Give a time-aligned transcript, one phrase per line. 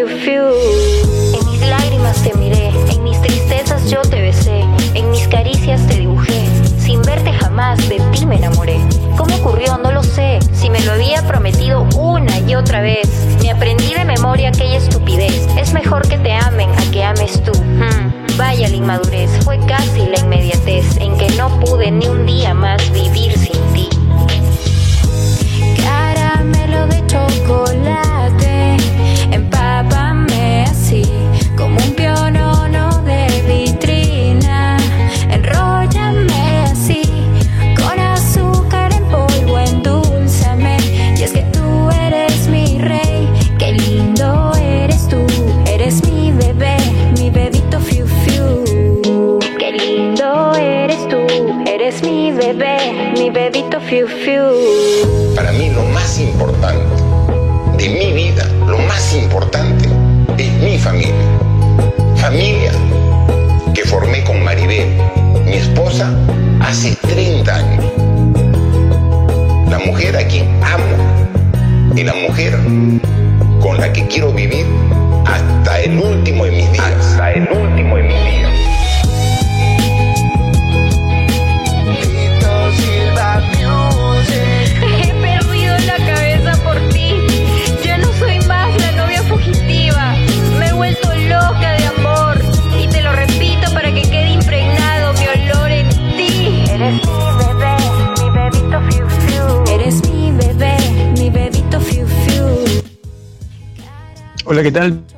[0.00, 4.60] En mis lágrimas te miré, en mis tristezas yo te besé,
[4.94, 6.46] en mis caricias te dibujé.
[6.78, 8.78] Sin verte jamás de ti me enamoré.
[9.16, 9.76] ¿Cómo ocurrió?
[9.78, 10.38] No lo sé.
[10.52, 13.08] Si me lo había prometido una y otra vez.
[13.42, 15.48] Me aprendí de memoria aquella estupidez.
[15.58, 17.50] Es mejor que te amen a que ames tú.
[17.58, 19.30] Hmm, vaya la inmadurez.
[19.42, 23.36] Fue casi la inmediatez en que no pude ni un día más vivir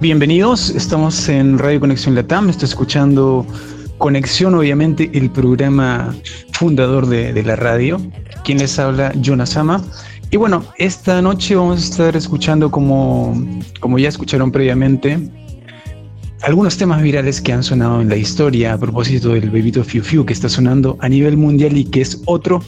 [0.00, 0.70] Bienvenidos.
[0.70, 2.48] Estamos en Radio Conexión Latam.
[2.48, 3.46] Estoy escuchando
[3.98, 6.16] Conexión, obviamente, el programa
[6.54, 8.00] fundador de, la radio.
[8.42, 9.84] Quien les habla, Jonas Sama.
[10.30, 13.46] Y bueno, esta noche vamos a estar escuchando, como,
[13.80, 15.18] como ya escucharon previamente,
[16.40, 20.24] algunos temas virales que han sonado en la historia a propósito del bebito Fiu Fiu
[20.24, 22.64] que está sonando a nivel mundial y que es otro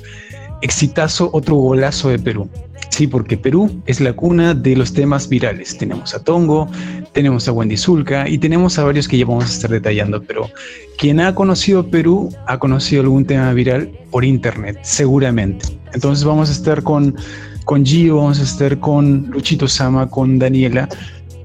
[0.61, 2.51] exitazo, otro golazo de Perú.
[2.93, 5.79] Sí, porque Perú es la cuna de los temas virales.
[5.79, 6.69] Tenemos a Tongo,
[7.15, 10.51] tenemos a Wendy Zulka y tenemos a varios que ya vamos a estar detallando, pero
[10.99, 15.65] quien ha conocido Perú ha conocido algún tema viral por internet, seguramente.
[15.95, 17.17] Entonces vamos a estar con,
[17.65, 20.87] con Gio, vamos a estar con Luchito Sama, con Daniela,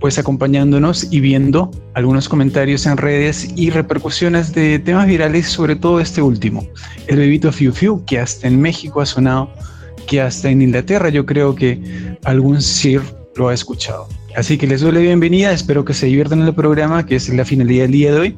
[0.02, 6.02] pues acompañándonos y viendo algunos comentarios en redes y repercusiones de temas virales, sobre todo
[6.02, 6.68] este último,
[7.08, 9.50] el bebito Fiu Fiu, que hasta en México ha sonado
[10.08, 13.02] que hasta en Inglaterra yo creo que algún Sir
[13.36, 14.08] lo ha escuchado.
[14.36, 17.30] Así que les doy la bienvenida, espero que se diviertan en el programa, que es
[17.30, 18.36] la finalidad del día de hoy,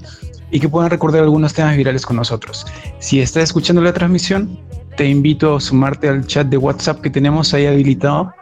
[0.52, 2.66] y que puedan recordar algunos temas virales con nosotros.
[3.00, 4.60] Si estás escuchando la transmisión,
[4.98, 8.34] te invito a sumarte al chat de WhatsApp que tenemos ahí habilitado,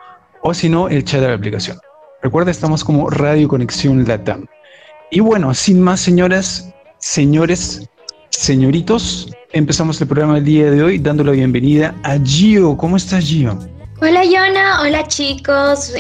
[0.42, 1.78] o si no, el chat de la aplicación.
[2.22, 4.46] Recuerda, estamos como Radio Conexión Latam.
[5.12, 7.90] Y bueno, sin más, señoras, señores,
[8.38, 12.78] señoritos, empezamos el programa del día de hoy dando la bienvenida a Gio.
[12.78, 13.58] ¿Cómo estás, Gio?
[14.00, 14.82] Hola, Yona.
[14.82, 15.92] Hola, chicos.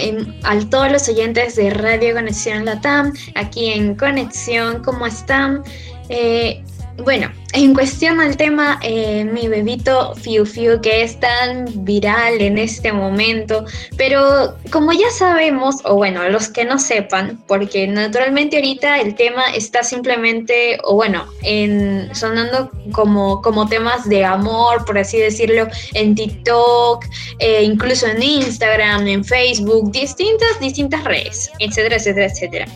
[0.43, 5.63] a todos los oyentes de Radio Conexión Latam, aquí en Conexión, ¿cómo están?
[6.09, 6.63] Eh,
[7.03, 12.57] bueno, en cuestión al tema, eh, mi bebito Fiu Fiu, que es tan viral en
[12.57, 13.65] este momento,
[13.97, 19.43] pero como ya sabemos, o bueno, los que no sepan, porque naturalmente ahorita el tema
[19.55, 26.15] está simplemente, o bueno, en, sonando como, como temas de amor, por así decirlo, en
[26.15, 27.05] TikTok,
[27.39, 32.67] eh, incluso en Instagram, en Facebook, distintas, distintas redes, etcétera, etcétera, etcétera.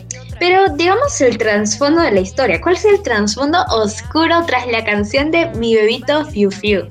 [0.42, 2.60] Pero digamos el trasfondo de la historia.
[2.60, 6.88] ¿Cuál es el trasfondo oscuro tras la canción de Mi bebito Fiu Fiu?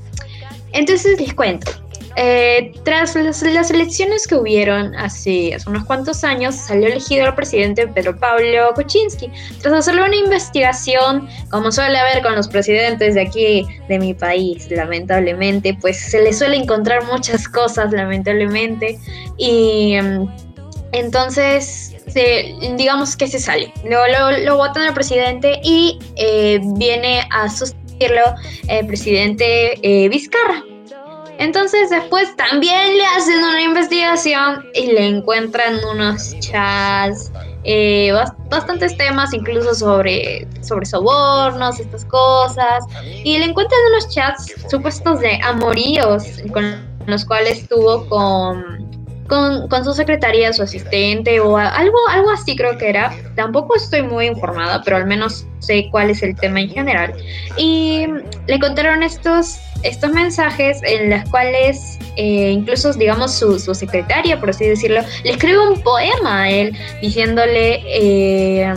[0.71, 1.69] Entonces les cuento.
[2.15, 7.89] Eh, tras las, elecciones que hubieron hace, hace, unos cuantos años, salió elegido el presidente
[7.89, 9.29] Pedro Pablo Kuczynski.
[9.61, 14.71] Tras hacerle una investigación, como suele haber con los presidentes de aquí, de mi país,
[14.71, 18.97] lamentablemente, pues se le suele encontrar muchas cosas, lamentablemente.
[19.37, 20.25] Y em,
[22.05, 23.71] entonces digamos que se sale.
[23.83, 28.35] Luego lo, lo votan al presidente y eh, viene a sustituirlo
[28.67, 30.63] el presidente eh, Vizcarra.
[31.37, 37.31] Entonces después también le hacen una investigación y le encuentran unos chats,
[37.63, 38.11] eh,
[38.49, 42.83] bastantes temas, incluso sobre, sobre sobornos, estas cosas.
[43.23, 48.90] Y le encuentran unos chats supuestos de amoríos con los cuales tuvo con
[49.31, 53.13] con, su secretaria, su asistente o algo, algo así creo que era.
[53.35, 57.13] Tampoco estoy muy informada, pero al menos sé cuál es el tema en general.
[57.57, 58.07] Y
[58.47, 64.49] le contaron estos, estos mensajes en los cuales eh, incluso, digamos, su, su, secretaria, por
[64.49, 67.81] así decirlo, le escribe un poema a él diciéndole...
[67.87, 68.73] Eh,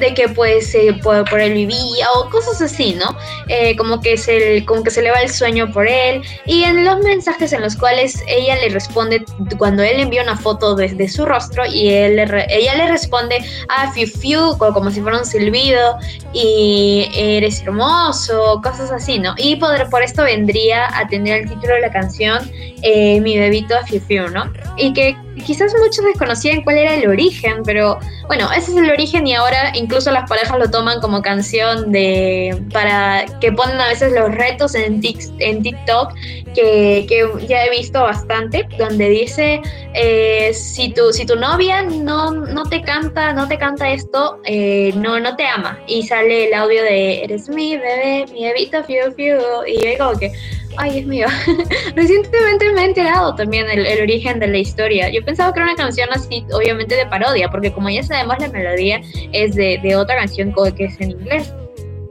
[0.00, 3.16] de que pues eh, por, por, él vivía o cosas así, ¿no?
[3.48, 6.84] Eh, como, que se, como que se le va el sueño por él y en
[6.84, 9.24] los mensajes en los cuales ella le responde
[9.58, 12.18] cuando él envía una foto desde su rostro y él
[12.48, 13.36] ella le responde
[13.68, 15.96] a ah, fiu fiu como si fuera un silbido
[16.32, 19.34] y eres hermoso, cosas así, ¿no?
[19.36, 22.50] Y por, por esto vendría a tener el título de la canción
[22.82, 24.50] eh, Mi bebito fiu fiu, ¿no?
[24.76, 25.16] Y que
[25.46, 29.72] quizás muchos desconocían cuál era el origen, pero bueno, ese es el origen y ahora
[29.74, 34.74] incluso las parejas lo toman como canción de para que ponen a veces los retos
[34.74, 35.00] en,
[35.38, 36.14] en TikTok
[36.54, 39.60] que, que ya he visto bastante, donde dice
[39.94, 44.92] eh, si tu si tu novia no, no te canta no te canta esto eh,
[44.96, 45.78] no no te ama.
[45.86, 50.18] Y sale el audio de eres mi bebé mi bebito fiu fiu y yo digo
[50.18, 50.32] que
[50.76, 51.26] Ay, Dios mío.
[51.96, 55.08] Recientemente me he enterado también el, origen de la historia.
[55.08, 58.48] Yo pensaba que era una canción así, obviamente de parodia, porque como ya sabemos, la
[58.48, 59.00] melodía
[59.32, 61.52] es de, otra canción que es en inglés.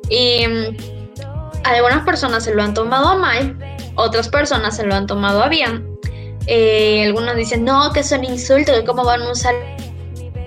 [0.09, 0.75] Y um,
[1.63, 3.57] algunas personas se lo han tomado a mal,
[3.95, 5.88] otras personas se lo han tomado a bien.
[6.47, 9.53] Eh, algunos dicen, no, que es un insulto, que cómo van a usar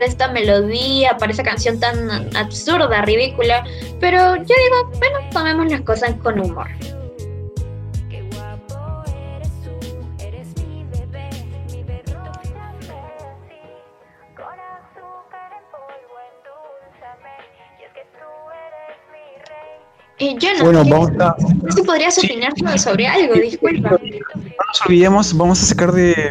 [0.00, 3.64] esta melodía para esa canción tan absurda, ridícula.
[4.00, 6.68] Pero yo digo, bueno, tomemos las cosas con humor.
[20.22, 21.34] Eh, bueno, vamos a...
[21.38, 23.90] No si podrías opinar sobre algo, disculpa.
[23.90, 26.30] No nos olvidemos, vamos a sacar de,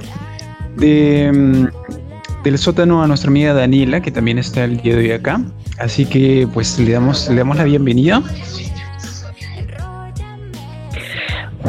[0.77, 5.11] de mm, del sótano a nuestra amiga Daniela, que también está el día de hoy
[5.11, 5.41] acá.
[5.77, 8.23] Así que pues le damos, le damos la bienvenida.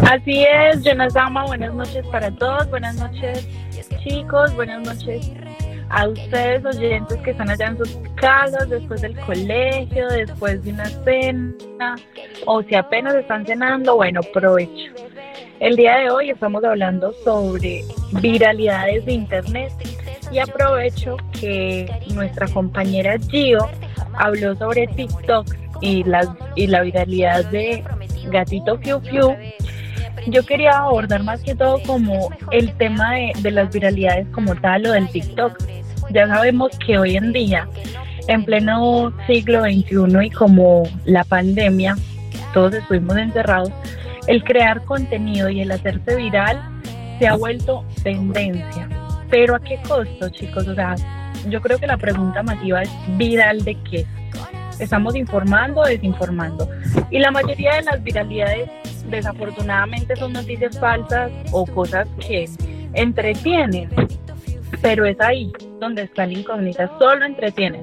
[0.05, 3.47] Así es, Jonasama, buenas noches para todos, buenas noches
[4.05, 5.31] chicos, buenas noches
[5.93, 10.87] a ustedes oyentes que están allá en sus casas después del colegio, después de una
[10.87, 11.97] cena
[12.47, 14.93] o si apenas están cenando, bueno, provecho.
[15.61, 17.85] El día de hoy estamos hablando sobre
[18.23, 19.73] viralidades de Internet
[20.33, 23.69] y aprovecho que nuestra compañera Gio
[24.15, 25.47] habló sobre TikTok
[25.83, 27.85] y, las, y la viralidad de
[28.31, 29.37] Gatito Fiu Fiu.
[30.29, 34.87] Yo quería abordar más que todo como el tema de, de las viralidades como tal
[34.87, 35.59] o del TikTok
[36.11, 37.69] ya sabemos que hoy en día,
[38.29, 41.97] en pleno siglo XXI y como la pandemia,
[42.53, 43.71] todos estuvimos encerrados,
[44.27, 46.61] el crear contenido y el hacerse viral
[47.19, 48.89] se ha vuelto tendencia.
[49.31, 50.69] Pero ¿a qué costo, chicos?
[50.69, 50.95] O sea,
[51.49, 54.07] yo creo que la pregunta masiva es viral de qué.
[54.79, 56.69] ¿Estamos informando o desinformando?
[57.11, 58.69] Y la mayoría de las viralidades
[59.09, 62.49] desafortunadamente son noticias falsas o cosas que
[62.95, 63.89] entretienen
[64.81, 67.83] pero es ahí donde está la incógnita, solo entretienen,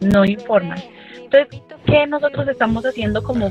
[0.00, 0.78] no informan.
[1.16, 3.50] Entonces, ¿qué nosotros estamos haciendo como,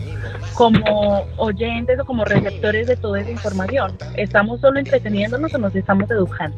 [0.54, 3.98] como oyentes o como receptores de toda esa información?
[4.16, 6.58] ¿Estamos solo entreteniéndonos o nos estamos educando?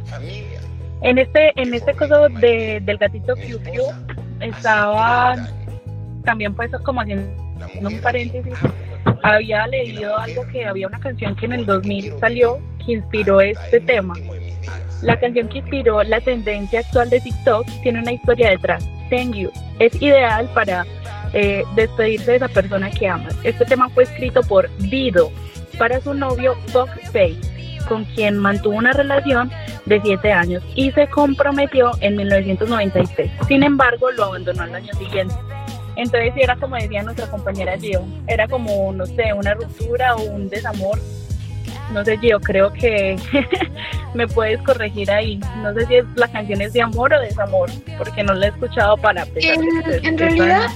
[1.01, 3.57] En este, en este caso de, del gatito Piu
[4.39, 5.35] estaba
[6.23, 7.31] también pues como haciendo
[7.79, 8.53] un paréntesis,
[9.23, 13.79] había leído algo que había una canción que en el 2000 salió que inspiró este
[13.79, 14.13] tema.
[15.01, 18.87] La canción que inspiró la tendencia actual de TikTok tiene una historia detrás.
[19.09, 19.51] Thank you.
[19.79, 20.85] Es ideal para
[21.33, 23.35] eh, despedirse de esa persona que amas.
[23.43, 25.31] Este tema fue escrito por Dido
[25.77, 27.37] para su novio Fox Face,
[27.87, 29.51] con quien mantuvo una relación
[29.85, 33.31] de 7 años y se comprometió en 1996.
[33.47, 35.35] Sin embargo, lo abandonó al año siguiente.
[35.95, 40.49] Entonces era como decía nuestra compañera Gio, era como, no sé, una ruptura o un
[40.49, 40.99] desamor.
[41.91, 43.17] No sé, Gio, creo que
[44.13, 45.39] me puedes corregir ahí.
[45.61, 48.49] No sé si es, la canción es de amor o desamor, porque no la he
[48.49, 49.25] escuchado para...
[49.35, 50.69] En, en realidad,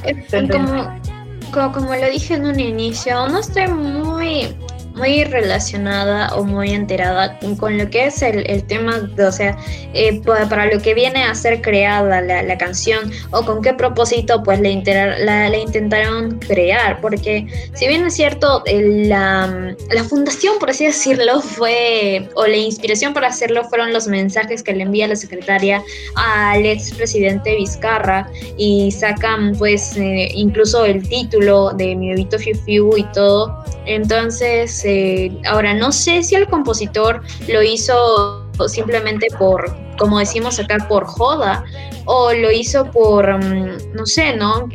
[1.51, 4.55] como, como lo dije en un inicio, no estoy muy
[4.99, 9.57] muy relacionada o muy enterada con lo que es el, tema, o sea,
[9.93, 14.59] eh, para lo que viene a ser creada la, canción o con qué propósito pues
[14.59, 21.39] la, la, intentaron crear, porque si bien es cierto, la, la fundación, por así decirlo,
[21.39, 25.81] fue, o la inspiración para hacerlo fueron los mensajes que le envía la secretaria
[26.15, 32.97] al expresidente Vizcarra y sacan pues eh, incluso el título de Mi bebito Fiu Fiu
[32.97, 40.19] y todo, entonces eh, ahora, no sé si el compositor lo hizo simplemente por, como
[40.19, 41.63] decimos acá, por joda,
[42.05, 44.69] o lo hizo por, mm, no sé, ¿no?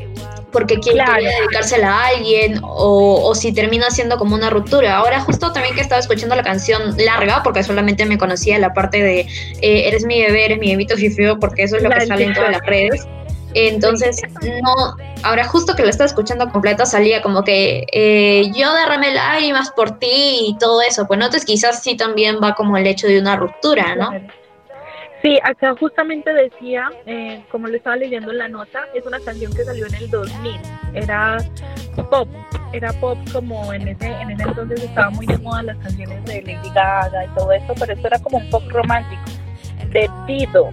[0.50, 4.96] Porque quiere dedicársela a alguien, o, si termina siendo como una ruptura.
[4.96, 9.02] Ahora, justo también que estaba escuchando la canción larga, porque solamente me conocía la parte
[9.02, 12.24] de eh, Eres mi bebé, eres mi bebito fifio, porque eso es lo que sale
[12.24, 13.06] en todas las redes.
[13.54, 19.14] Entonces, no, ahora justo que lo estaba escuchando completo salía como que eh, yo derramé
[19.14, 21.06] lágrimas por ti y todo eso.
[21.06, 24.10] Pues entonces quizás sí también va como el hecho de una ruptura, ¿no?
[25.22, 29.54] Sí, acá justamente decía, eh, como lo estaba leyendo en la nota, es una canción
[29.54, 30.60] que salió en el 2000.
[30.92, 31.38] Era
[32.10, 32.28] pop,
[32.72, 36.42] era pop como en ese, en ese entonces estaba muy de moda las canciones de
[36.42, 39.22] Lady Gaga y todo eso, pero esto era como un pop romántico,
[39.92, 40.70] de Tito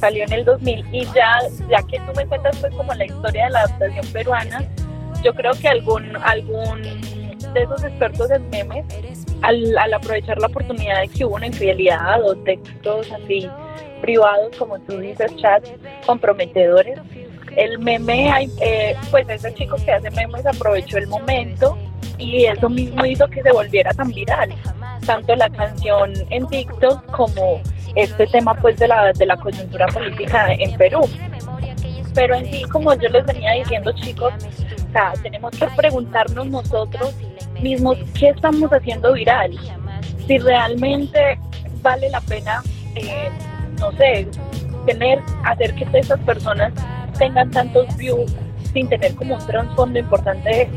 [0.00, 1.38] salió en el 2000 y ya,
[1.68, 4.64] ya que tú me cuentas pues como la historia de la adaptación peruana,
[5.22, 8.84] yo creo que algún, algún de esos expertos en memes,
[9.42, 13.48] al, al aprovechar la oportunidad de que hubo una infidelidad o textos así
[14.00, 15.70] privados, como tú dices, chats
[16.06, 16.98] comprometedores,
[17.56, 21.76] el meme, eh, pues ese chico que hace memes aprovechó el momento
[22.20, 24.54] y eso mismo hizo que se volviera tan viral,
[25.06, 27.60] tanto la canción en TikTok como
[27.96, 31.00] este tema pues de la, de la coyuntura política en Perú.
[32.14, 34.32] Pero en sí, como yo les venía diciendo chicos,
[35.22, 37.14] tenemos que preguntarnos nosotros
[37.60, 39.56] mismos qué estamos haciendo viral,
[40.26, 41.38] si realmente
[41.82, 42.62] vale la pena,
[42.96, 43.30] eh,
[43.78, 44.26] no sé,
[44.86, 46.72] tener, hacer que estas personas
[47.18, 48.34] tengan tantos views
[48.72, 50.68] sin tener como un trasfondo importante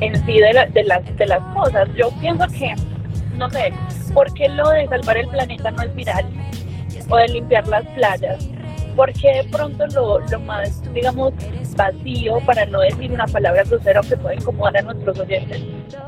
[0.00, 1.88] en sí de, de, las, de las cosas.
[1.96, 2.74] Yo pienso que
[3.40, 3.72] no sé,
[4.12, 6.26] ¿por qué lo de salvar el planeta no es viral?
[7.08, 8.46] O de limpiar las playas.
[9.00, 11.32] ¿Por qué de pronto lo, lo más, digamos,
[11.74, 15.58] vacío, para no decir una palabra grosera que puede incomodar a nuestros oyentes?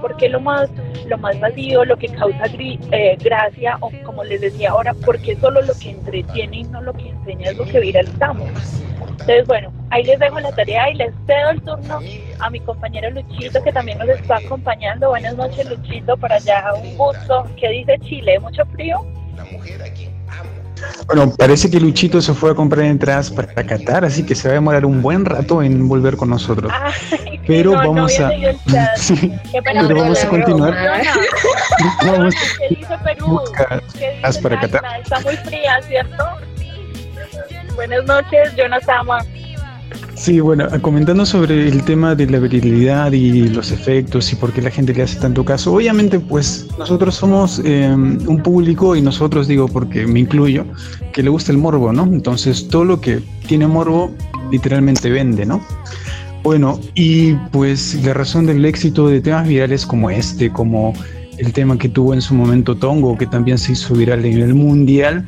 [0.02, 0.68] ¿Por qué lo más,
[1.06, 5.34] lo más vacío, lo que causa eh, gracia, o como les decía ahora, por qué
[5.36, 8.50] solo lo que entretiene y no lo que enseña es lo que viralizamos?
[9.12, 11.98] Entonces, bueno, ahí les dejo la tarea y les cedo el turno
[12.40, 15.08] a mi compañero Luchito, que también nos está acompañando.
[15.08, 17.48] Buenas noches, Luchito, para allá un gusto.
[17.58, 18.38] ¿Qué dice Chile?
[18.38, 19.02] ¿Mucho frío?
[21.06, 24.52] Bueno, parece que Luchito se fue a comprar entradas para Qatar, así que se va
[24.52, 26.72] a demorar un buen rato en volver con nosotros.
[27.46, 28.30] pero vamos a,
[28.96, 29.32] sí,
[29.64, 30.74] pero vamos a continuar.
[32.06, 33.40] vamos ¿Qué dice Perú?
[33.98, 34.82] ¿Qué dice para Qatar.
[35.02, 36.24] Está muy fría, ¿cierto?
[37.74, 39.06] Buenas noches, Jonathan.
[40.22, 44.62] Sí, bueno, comentando sobre el tema de la virilidad y los efectos y por qué
[44.62, 49.48] la gente le hace tanto caso, obviamente pues nosotros somos em, un público y nosotros
[49.48, 50.64] digo porque me incluyo,
[51.12, 52.04] que le gusta el morbo, ¿no?
[52.04, 54.12] Entonces todo lo que tiene morbo
[54.52, 55.60] literalmente vende, ¿no?
[56.44, 60.92] Bueno, y pues la razón del éxito de temas virales como este, como
[61.38, 64.54] el tema que tuvo en su momento Tongo, que también se hizo viral a nivel
[64.54, 65.26] mundial,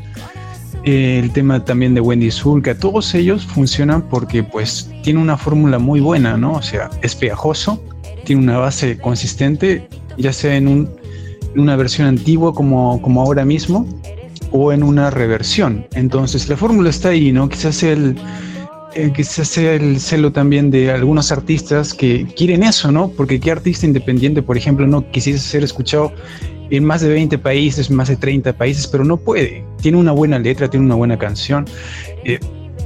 [0.85, 6.01] el tema también de Wendy Zulka, todos ellos funcionan porque pues tiene una fórmula muy
[6.01, 6.55] buena, ¿no?
[6.55, 7.83] O sea, es pegajoso,
[8.25, 9.89] tiene una base consistente,
[10.19, 10.89] ya sea en,
[11.57, 13.87] una versión antigua como, como ahora mismo
[14.51, 15.87] o en una reversión.
[15.95, 17.49] Entonces la fórmula está ahí, ¿no?
[17.49, 18.17] Quizás el,
[18.95, 23.09] eh, quizás sea el celo también de algunos artistas que quieren eso, ¿no?
[23.09, 26.13] Porque qué artista independiente, por ejemplo, no quisiese ser escuchado
[26.71, 29.65] en más de 20 países, más de 30 países, pero no puede.
[29.81, 31.67] Tiene una buena letra, tiene una buena canción.
[32.25, 32.39] Eh,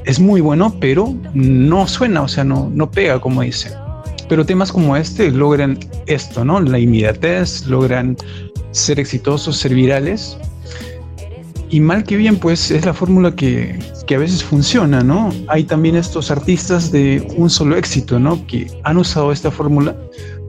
[0.04, 3.70] es muy bueno, pero no suena, o sea, no, no pega, como dice.
[4.28, 6.60] Pero temas como este logran esto, ¿no?
[6.60, 8.16] La inmediatez, logran
[8.70, 10.38] ser exitosos, ser virales.
[11.70, 15.30] Y mal que bien, pues es la fórmula que, que, a veces funciona, ¿no?
[15.48, 18.46] Hay también estos artistas de un solo éxito, ¿no?
[18.46, 19.94] Que han usado esta fórmula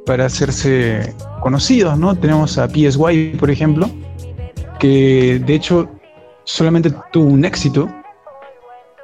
[0.06, 2.16] para hacerse conocidos, ¿no?
[2.16, 3.90] Tenemos a PSY, por ejemplo,
[4.80, 5.90] que de hecho
[6.46, 7.90] solamente tuvo un éxito,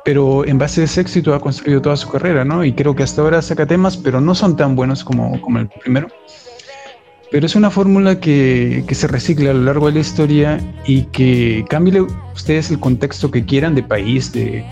[0.05, 2.63] pero en base a ese éxito ha construido toda su carrera, ¿no?
[2.63, 5.67] Y creo que hasta ahora saca temas, pero no son tan buenos como, como el
[5.67, 6.07] primero.
[7.32, 11.03] Pero es una fórmula que, que, se recicla a lo largo de la historia y
[11.03, 12.01] que cambie
[12.34, 14.63] ustedes el contexto que quieran de país, de,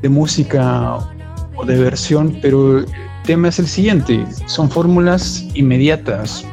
[0.00, 0.98] de música
[1.56, 2.86] o de versión, pero el
[3.24, 6.46] tema es el siguiente, son fórmulas inmediatas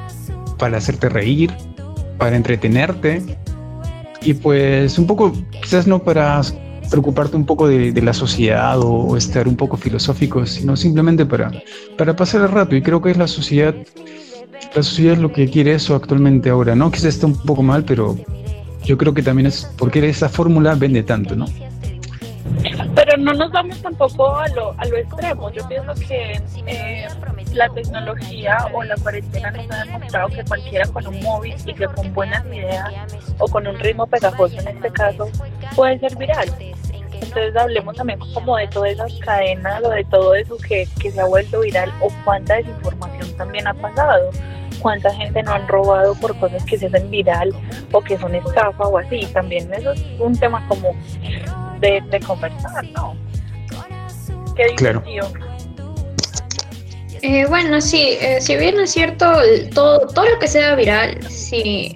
[0.57, 1.51] para hacerte reír,
[2.17, 3.21] para entretenerte
[4.21, 6.41] y pues un poco, quizás no para
[6.89, 11.51] preocuparte un poco de, de la sociedad o, estar un poco filosófico, sino simplemente para,
[11.97, 12.75] para pasar el rato.
[12.75, 13.75] Y creo que es la sociedad
[14.75, 16.91] la sociedad es lo que quiere eso actualmente ahora, ¿no?
[16.91, 18.17] Quizás está un poco mal, pero
[18.83, 21.45] yo creo que también es porque esa fórmula vende tanto, ¿no?
[22.95, 25.51] Pero no nos vamos tampoco a lo, a lo extremo.
[25.51, 27.07] Yo pienso que eh,
[27.53, 31.85] la tecnología o la cuarentena nos ha demostrado que cualquiera con un móvil y que
[31.87, 32.93] con buenas ideas
[33.39, 35.29] o con un ritmo pegajoso en este caso
[35.75, 36.49] puede ser viral.
[37.13, 41.19] Entonces hablemos también como de todas esas cadenas o de todo eso que, que se
[41.19, 44.29] ha vuelto viral o cuánta desinformación también ha pasado
[44.83, 47.51] cuánta gente no han robado por cosas que se hacen viral
[47.91, 49.25] o que son estafa o así.
[49.33, 50.93] También eso es un tema como
[51.79, 53.15] de, de conversar, ¿no?
[54.55, 55.01] Qué claro.
[57.21, 59.31] Eh, bueno, sí, eh, si bien es cierto,
[59.73, 61.95] todo, todo lo que sea viral, sí,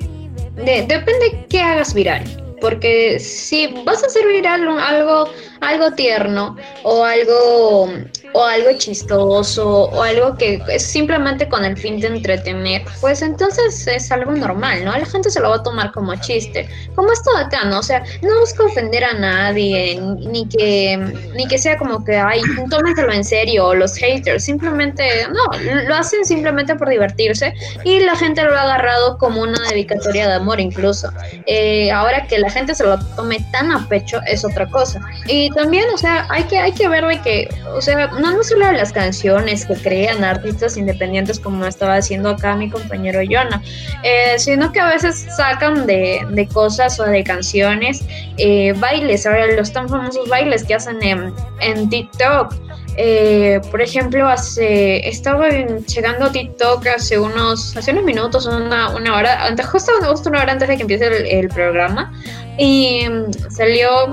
[0.56, 2.24] de, depende qué hagas viral.
[2.62, 5.30] Porque si vas a hacer viral algo,
[5.60, 7.90] algo tierno o algo
[8.38, 13.88] o algo chistoso o algo que es simplemente con el fin de entretener, pues entonces
[13.88, 14.96] es algo normal, ¿no?
[14.96, 16.70] La gente se lo va a tomar como chiste.
[16.94, 17.80] Como esto de acá, ¿no?
[17.80, 20.98] O sea, no busca ofender a nadie, ni que,
[21.36, 26.24] ni que sea como que, ay, tómenselo en serio, los haters, simplemente, no, lo hacen
[26.24, 31.10] simplemente por divertirse y la gente lo ha agarrado como una dedicatoria de amor incluso.
[31.48, 35.02] Eh, ahora que la gente se lo tome tan a pecho es otra cosa.
[35.26, 38.44] Y también, o sea, hay que, hay que ver de que, o sea, no, no
[38.44, 43.62] solo las canciones que crean artistas independientes como estaba haciendo acá mi compañero Jonah,
[44.04, 48.04] eh, sino que a veces sacan de, de cosas o de canciones
[48.38, 52.54] eh, bailes, ahora los tan famosos bailes que hacen en, en TikTok.
[53.00, 59.16] Eh, por ejemplo, hace estaba llegando a TikTok hace unos hace unos minutos, una, una
[59.16, 62.12] hora, antes, justo, justo una hora antes de que empiece el, el programa,
[62.58, 64.10] y mm, salió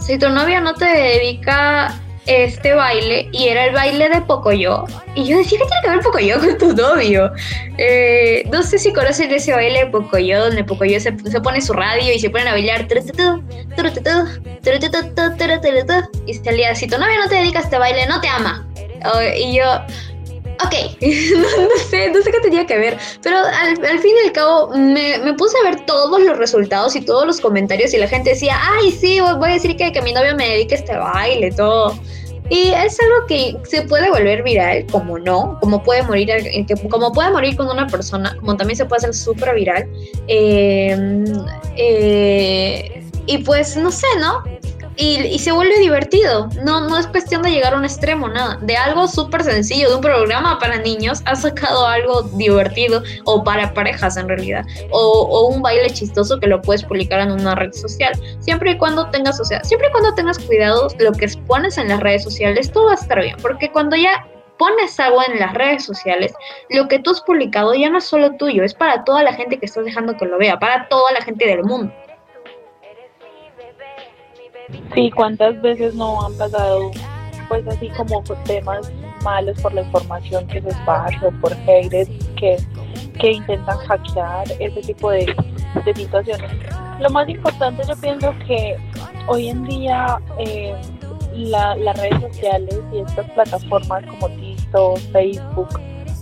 [0.00, 1.94] si tu novia no te dedica
[2.26, 4.84] este baile y era el baile de Pocoyo.
[5.14, 7.32] Y yo decía, ¿qué tiene que ver Pocoyo con tu novio?
[7.78, 11.72] Eh, no sé si conocen ese baile de Pocoyo, donde Pocoyo se, se pone su
[11.72, 12.86] radio y se ponen a bailar.
[16.26, 18.66] Y salía, si tu novia no te dedica a este baile, no te ama.
[19.36, 19.64] Y yo,
[20.64, 24.26] ok, no, no, sé, no sé qué tenía que ver, pero al, al fin y
[24.26, 27.98] al cabo me, me, puse a ver todos los resultados y todos los comentarios y
[27.98, 30.96] la gente decía, ay, sí, voy a decir que, que mi novio me dedique este
[30.96, 31.94] baile, todo.
[32.50, 36.28] Y es algo que se puede volver viral, como no, como puede morir,
[36.90, 39.88] como puede morir con una persona, como también se puede hacer súper viral.
[40.26, 41.24] Eh,
[41.76, 44.42] eh, y pues no sé, ¿no?
[45.00, 46.50] Y, y, se vuelve divertido.
[46.62, 48.58] No, no es cuestión de llegar a un extremo, nada.
[48.60, 53.72] De algo súper sencillo, de un programa para niños, ha sacado algo divertido, o para
[53.72, 57.72] parejas en realidad, o, o, un baile chistoso que lo puedes publicar en una red
[57.72, 58.12] social.
[58.40, 61.88] Siempre y cuando tengas, o sea, siempre y cuando tengas cuidado lo que expones en
[61.88, 63.38] las redes sociales, todo va a estar bien.
[63.40, 64.26] Porque cuando ya
[64.58, 66.34] pones algo en las redes sociales,
[66.68, 69.58] lo que tú has publicado ya no es solo tuyo, es para toda la gente
[69.58, 71.90] que estás dejando que lo vea, para toda la gente del mundo.
[74.94, 76.90] Sí, cuántas veces no han pasado,
[77.48, 82.56] pues así como temas malos por la información que se esparce o por haters que,
[83.18, 85.34] que intentan hackear ese tipo de,
[85.84, 86.50] de, situaciones.
[87.00, 88.76] Lo más importante yo pienso que
[89.26, 90.74] hoy en día eh,
[91.34, 95.68] la, las redes sociales y estas plataformas como TikTok, Facebook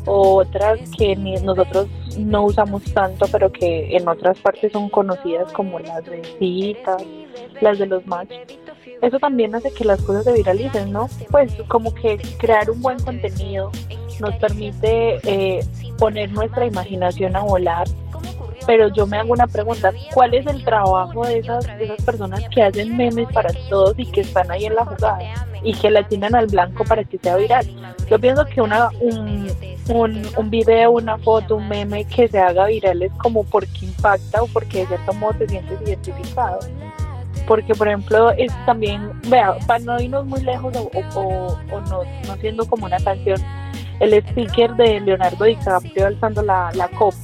[0.08, 1.86] otras que ni nosotros
[2.18, 7.02] no usamos tanto pero que en otras partes son conocidas como las de citas,
[7.60, 8.30] las de los match.
[9.00, 11.08] Eso también hace que las cosas se viralicen, ¿no?
[11.30, 13.70] Pues como que crear un buen contenido
[14.20, 15.64] nos permite eh,
[15.98, 17.86] poner nuestra imaginación a volar.
[18.68, 22.42] Pero yo me hago una pregunta, ¿cuál es el trabajo de esas, de esas personas
[22.50, 25.18] que hacen memes para todos y que están ahí en la jugada?
[25.62, 27.66] y que la tienen al blanco para que sea viral.
[28.08, 29.48] Yo pienso que una un,
[29.88, 34.42] un, un video, una foto, un meme que se haga viral es como porque impacta
[34.42, 36.60] o porque de cierto modo te sientes identificado.
[37.46, 42.02] Porque, por ejemplo, es también, vea, para no irnos muy lejos o, o, o no,
[42.26, 43.40] no siendo como una canción,
[44.00, 47.16] el sticker de Leonardo DiCaprio alzando la, la copa.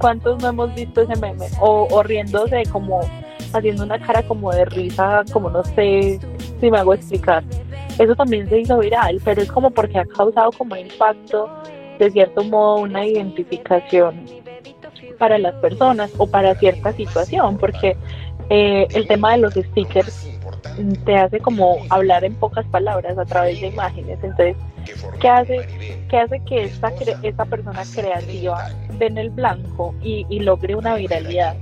[0.00, 1.46] ¿Cuántos no hemos visto ese meme?
[1.60, 3.00] O, o riéndose como
[3.52, 6.18] haciendo una cara como de risa, como no sé
[6.60, 7.44] si me hago explicar.
[7.98, 11.48] Eso también se hizo viral, pero es como porque ha causado como impacto,
[11.98, 14.24] de cierto modo, una identificación
[15.18, 17.96] para las personas o para cierta situación, porque
[18.50, 20.28] eh, el tema de los stickers
[21.04, 24.18] te hace como hablar en pocas palabras a través de imágenes.
[24.22, 24.56] Entonces,
[25.20, 25.66] ¿qué hace,
[26.08, 30.94] qué hace que esta, esta persona creativa ve en el blanco y, y logre una
[30.96, 31.56] viralidad?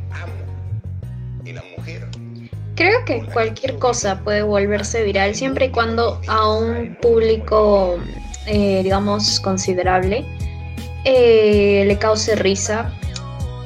[2.75, 7.99] Creo que cualquier cosa puede volverse viral siempre y cuando a un público,
[8.47, 10.25] eh, digamos, considerable
[11.05, 12.91] eh, le cause risa.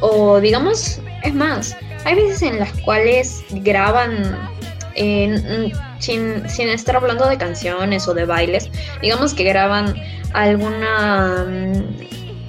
[0.01, 4.51] O digamos, es más, hay veces en las cuales graban
[4.97, 8.71] sin, estar hablando de canciones o de bailes,
[9.03, 9.95] digamos que graban
[10.33, 11.47] alguna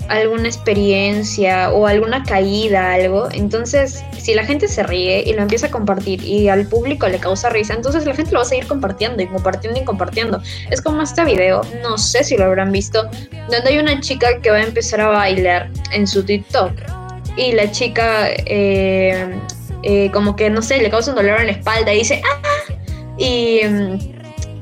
[0.09, 5.67] alguna experiencia o alguna caída, algo, entonces si la gente se ríe y lo empieza
[5.67, 8.67] a compartir y al público le causa risa, entonces la gente lo va a seguir
[8.67, 10.41] compartiendo y compartiendo y compartiendo.
[10.69, 13.09] Es como este video, no sé si lo habrán visto,
[13.49, 16.71] donde hay una chica que va a empezar a bailar en su TikTok
[17.35, 19.39] y la chica eh,
[19.83, 22.73] eh, como que, no sé, le causa un dolor en la espalda y dice, ¡ah!
[23.17, 23.61] Y...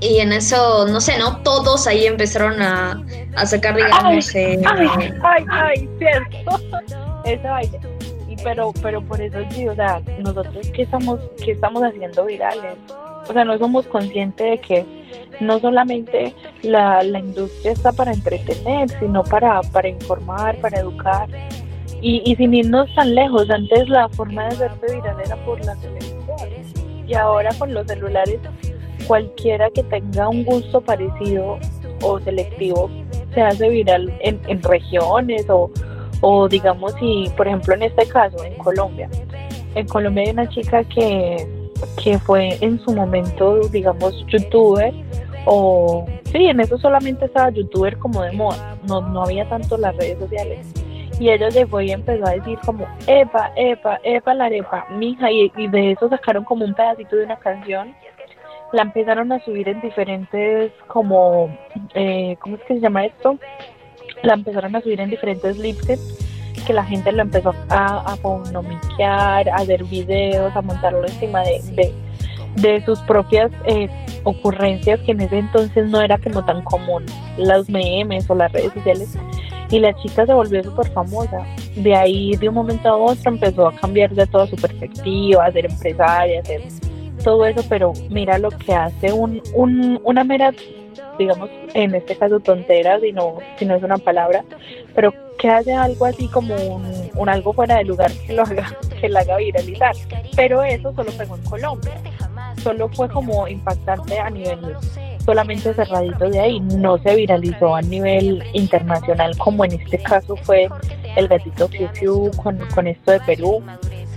[0.01, 1.37] Y en eso, no sé, ¿no?
[1.37, 3.01] Todos ahí empezaron a,
[3.37, 4.35] a sacar, digamos...
[4.35, 7.89] Ay, ay, ay, ay, cierto.
[8.27, 12.75] Y pero, pero por eso sí, o sea, nosotros qué estamos, qué estamos haciendo virales.
[13.27, 14.85] O sea, no somos conscientes de que
[15.39, 21.27] no solamente la, la industria está para entretener, sino para, para informar, para educar.
[22.07, 25.75] Y, y sin irnos tan lejos, antes la forma de hacerse viral era por la
[25.77, 26.23] televisión.
[27.07, 28.39] Y ahora con los celulares
[29.07, 31.57] cualquiera que tenga un gusto parecido
[32.03, 32.91] o selectivo
[33.33, 35.71] se hace viral en, en regiones o,
[36.21, 39.09] o digamos si por ejemplo en este caso en Colombia
[39.75, 41.47] en Colombia hay una chica que,
[42.03, 44.93] que fue en su momento digamos youtuber
[45.45, 49.95] o sí en eso solamente estaba youtuber como de moda no, no había tanto las
[49.97, 50.65] redes sociales
[51.19, 55.49] y ella llegó y empezó a decir como epa epa epa la arepa mija y,
[55.67, 57.95] de eso sacaron como un pedacito de una canción
[58.75, 61.55] la empezaron a subir en diferentes, como,
[61.93, 63.37] eh, ¿cómo es que se llama esto?
[64.23, 66.25] La empezaron a subir en diferentes lipsticks
[66.65, 68.17] que la gente lo empezó a, a
[69.03, 71.93] a hacer videos, a montarlo encima de,
[72.55, 73.87] de, sus propias eh,
[74.23, 77.05] ocurrencias, que en ese entonces no era como tan común,
[77.37, 79.15] los memes o las redes sociales.
[79.69, 81.45] Y la chica se volvió súper famosa.
[81.75, 85.51] De ahí, de un momento a otro, empezó a cambiar de toda su perspectiva, a
[85.51, 86.61] ser empresaria, a ser
[87.23, 90.53] todo eso, pero mira lo que hace un, un, una mera,
[91.17, 94.45] digamos, en este caso tontera, si no, si no es una palabra,
[94.93, 99.09] pero que hace algo así como un, algo fuera de lugar que lo haga, que
[99.09, 99.95] la haga viralizar.
[100.35, 101.93] Pero eso solo pegó en Colombia.
[102.61, 104.59] Solo fue como impactante a nivel
[105.25, 110.69] solamente cerradito de ahí, no se viralizó a nivel internacional como en este caso fue
[111.15, 113.63] el gatito Fiu con, con esto de Perú,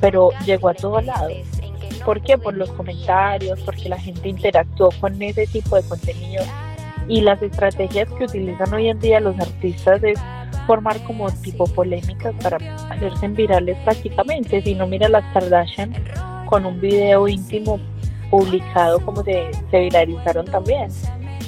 [0.01, 1.33] pero llegó a todos lados.
[2.05, 2.38] ¿Por qué?
[2.38, 6.44] Por los comentarios, porque la gente interactuó con ese tipo de contenido.
[7.09, 10.18] Y las estrategias que utilizan hoy en día los artistas es
[10.66, 12.59] formar como tipo polémicas para
[12.90, 14.62] hacerse virales prácticamente.
[14.62, 15.94] Si no, mira las Kardashian
[16.47, 17.81] con un video íntimo
[18.30, 20.88] publicado como se, se viralizaron también.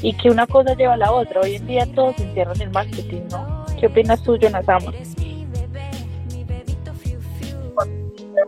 [0.02, 1.40] Y que una cosa lleva a la otra.
[1.42, 3.66] Hoy en día todos se encierran en marketing, ¿no?
[3.78, 4.78] ¿Qué opinas tú, Jonathan?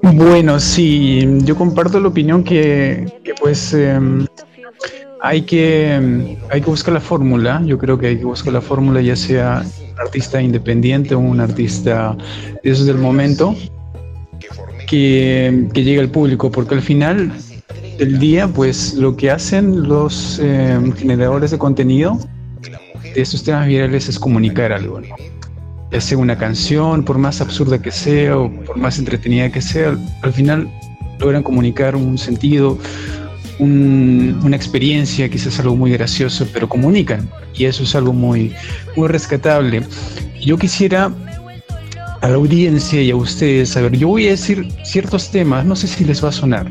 [0.03, 3.07] Bueno, sí, yo comparto la opinión que,
[3.41, 4.27] pues em,
[5.21, 9.01] hay, que, hay que buscar la fórmula, yo creo que hay que buscar la fórmula
[9.01, 12.17] ya sea un artista independiente o un artista
[12.63, 13.55] esos del momento
[14.89, 17.33] que, que llegue al público, porque al final
[17.99, 22.19] del día pues lo que hacen los em, generadores de contenido
[23.03, 25.01] de estos temas virales es comunicar algo,
[25.91, 29.97] ya sea una canción, por más absurda que sea o por más entretenida que sea,
[30.23, 30.69] al final
[31.19, 32.79] logran comunicar un sentido,
[33.59, 38.53] una experiencia, quizás algo muy gracioso, pero comunican y eso es algo muy,
[38.97, 39.83] muy rescatable.
[40.41, 41.13] Yo quisiera
[42.23, 45.87] a la audiencia y a ustedes saber, yo voy a decir ciertos temas, no sé
[45.87, 46.71] si les va a sonar.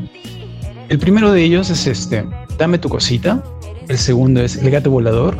[0.88, 2.24] El primero de ellos es este,
[2.58, 3.42] dame tu cosita,
[3.88, 5.36] el segundo es El gato volador,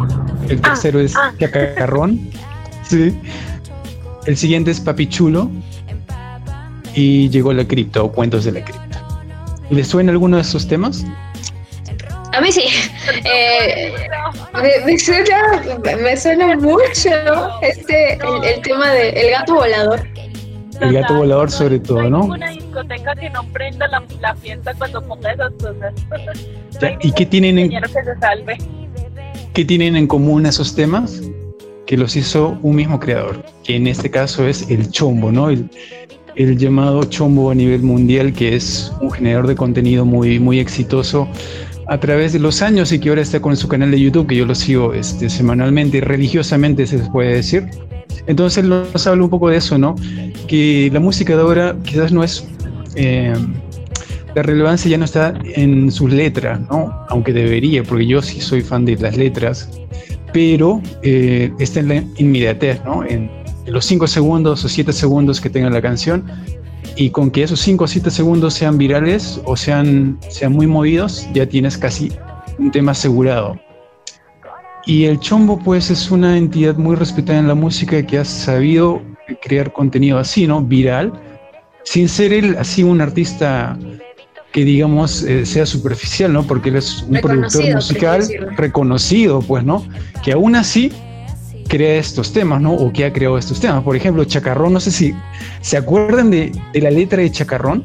[0.48, 1.32] el Ah, tercero es ah.
[1.38, 2.30] Chacarrón,
[2.88, 3.14] sí.
[4.26, 5.50] el siguiente es Papi Chulo
[6.94, 9.02] y llegó la cripta o Cuentos de la cripta.
[9.70, 11.04] ¿Les suena alguno de esos temas?
[12.34, 12.64] A mí sí.
[13.24, 13.92] Eh,
[14.54, 15.62] me, me suena,
[16.02, 17.10] me suena mucho
[17.62, 20.08] este el, el tema del el gato volador.
[20.80, 22.28] El gato volador sobre todo, ¿no?
[22.76, 25.94] Discoteca que no prenda la, la fiesta cuando ponga esas cosas.
[26.80, 28.56] Ya, ¿y qué tienen en- Quiero que se salve.
[29.52, 31.20] ¿Qué tienen en común esos temas?
[31.86, 35.50] Que los hizo un mismo creador, que en este caso es el Chombo, ¿no?
[35.50, 35.68] El,
[36.34, 41.28] el llamado Chombo a nivel mundial, que es un generador de contenido muy, muy exitoso
[41.88, 44.36] a través de los años y que ahora está con su canal de YouTube, que
[44.36, 47.68] yo lo sigo este, semanalmente, religiosamente se puede decir.
[48.26, 49.94] Entonces nos habla un poco de eso, ¿no?
[50.48, 52.48] Que la música de ahora quizás no es...
[52.94, 53.34] eh,
[54.34, 57.04] la relevancia ya no está en sus letras, ¿no?
[57.08, 59.68] Aunque debería, porque yo sí soy fan de las letras,
[60.32, 63.04] pero eh, está en la inmediatez, ¿no?
[63.04, 63.30] En
[63.66, 66.24] los 5 segundos o 7 segundos que tenga la canción
[66.96, 71.28] y con que esos 5 o 7 segundos sean virales o sean, sean muy movidos,
[71.34, 72.10] ya tienes casi
[72.58, 73.58] un tema asegurado.
[74.84, 79.00] Y el Chombo, pues, es una entidad muy respetada en la música que ha sabido
[79.40, 80.60] crear contenido así, ¿no?
[80.60, 81.12] Viral,
[81.84, 83.78] sin ser él así un artista
[84.52, 86.42] que digamos eh, sea superficial, ¿no?
[86.46, 88.22] Porque él es un productor musical
[88.56, 89.86] reconocido, pues, ¿no?
[90.22, 90.92] Que aún así
[91.68, 92.74] crea estos temas, ¿no?
[92.74, 93.82] O que ha creado estos temas.
[93.82, 95.14] Por ejemplo, Chacarrón, no sé si
[95.62, 97.84] se acuerdan de, de la letra de Chacarrón.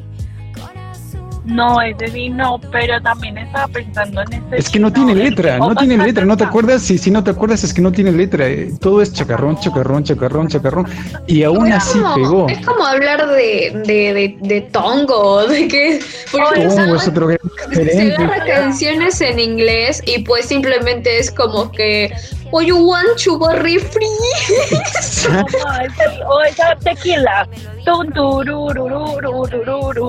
[1.48, 4.56] No, ese sí no, pero también estaba pensando en este.
[4.58, 6.82] Es que no tiene letra, que- no oh, tiene letra, ¿no te acuerdas?
[6.82, 8.46] Si, si no te acuerdas es que no tiene letra.
[8.46, 10.86] eh, Todo es chacarrón, chacarrón, chacarrón, chacarrón.
[11.26, 12.48] Y aún así pegó.
[12.48, 17.38] Es como hablar de, de, de, de tongo, de que Tongo es otro gran
[17.72, 22.12] se agarra canciones en inglés y pues simplemente es como que
[22.50, 24.06] Oh you want chubarri free
[25.28, 25.44] No,
[25.82, 27.46] ese- o esa tequila.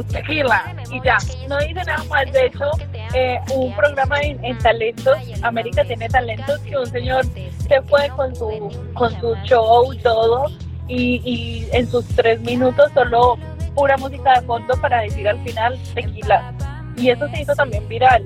[0.03, 0.73] Tequila.
[0.91, 2.31] Y ya, no dice nada más.
[2.31, 2.65] De hecho,
[3.13, 7.25] eh, un programa en, en talentos, América tiene talentos, que un señor
[7.67, 10.45] se fue con su, con su show, todo,
[10.87, 13.37] y, y en sus tres minutos solo
[13.75, 16.53] pura música de fondo para decir al final tequila.
[16.97, 18.25] Y eso se hizo también viral.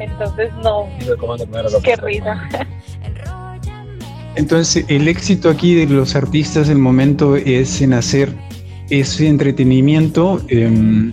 [0.00, 0.88] Entonces, no,
[1.82, 2.48] qué risa.
[4.34, 8.32] Entonces, el éxito aquí de los artistas del momento es en hacer
[8.88, 11.12] ese entretenimiento, em,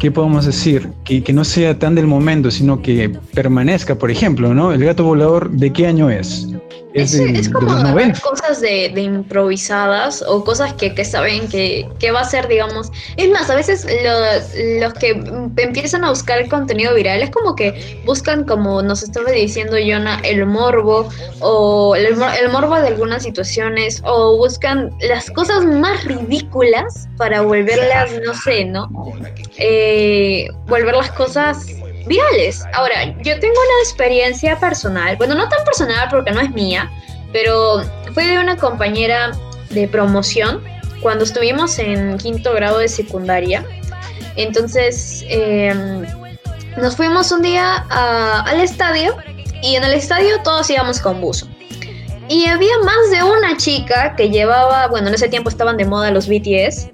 [0.00, 0.88] ¿qué podemos decir?
[1.04, 3.96] Que, que no sea tan del momento, sino que permanezca.
[3.96, 4.72] Por ejemplo, ¿no?
[4.72, 6.48] El gato volador, ¿de qué año es?
[6.94, 8.20] Es, como los agarrar 90.
[8.20, 12.90] cosas de, de improvisadas o cosas que, que saben que, que va a ser, digamos.
[13.16, 15.10] Es más, a veces los, los que
[15.56, 20.20] empiezan a buscar el contenido viral es como que buscan, como nos estaba diciendo Jonah,
[20.24, 21.08] el morbo
[21.40, 28.10] o el, el morbo de algunas situaciones o buscan las cosas más ridículas para volverlas,
[28.24, 28.88] no sé, ¿no?
[29.58, 31.66] Eh, volver las cosas
[32.06, 32.64] virales.
[32.72, 36.90] Ahora, yo tengo una experiencia personal, bueno, no tan personal porque no es mía,
[37.32, 37.82] pero
[38.14, 39.32] fue de una compañera
[39.70, 40.62] de promoción
[41.00, 43.64] cuando estuvimos en quinto grado de secundaria.
[44.36, 45.74] Entonces, eh,
[46.76, 49.16] nos fuimos un día a- al estadio
[49.62, 51.46] y en el estadio todos íbamos con buzo.
[52.28, 56.10] Y había más de una chica que llevaba, bueno, en ese tiempo estaban de moda
[56.10, 56.90] los BTS.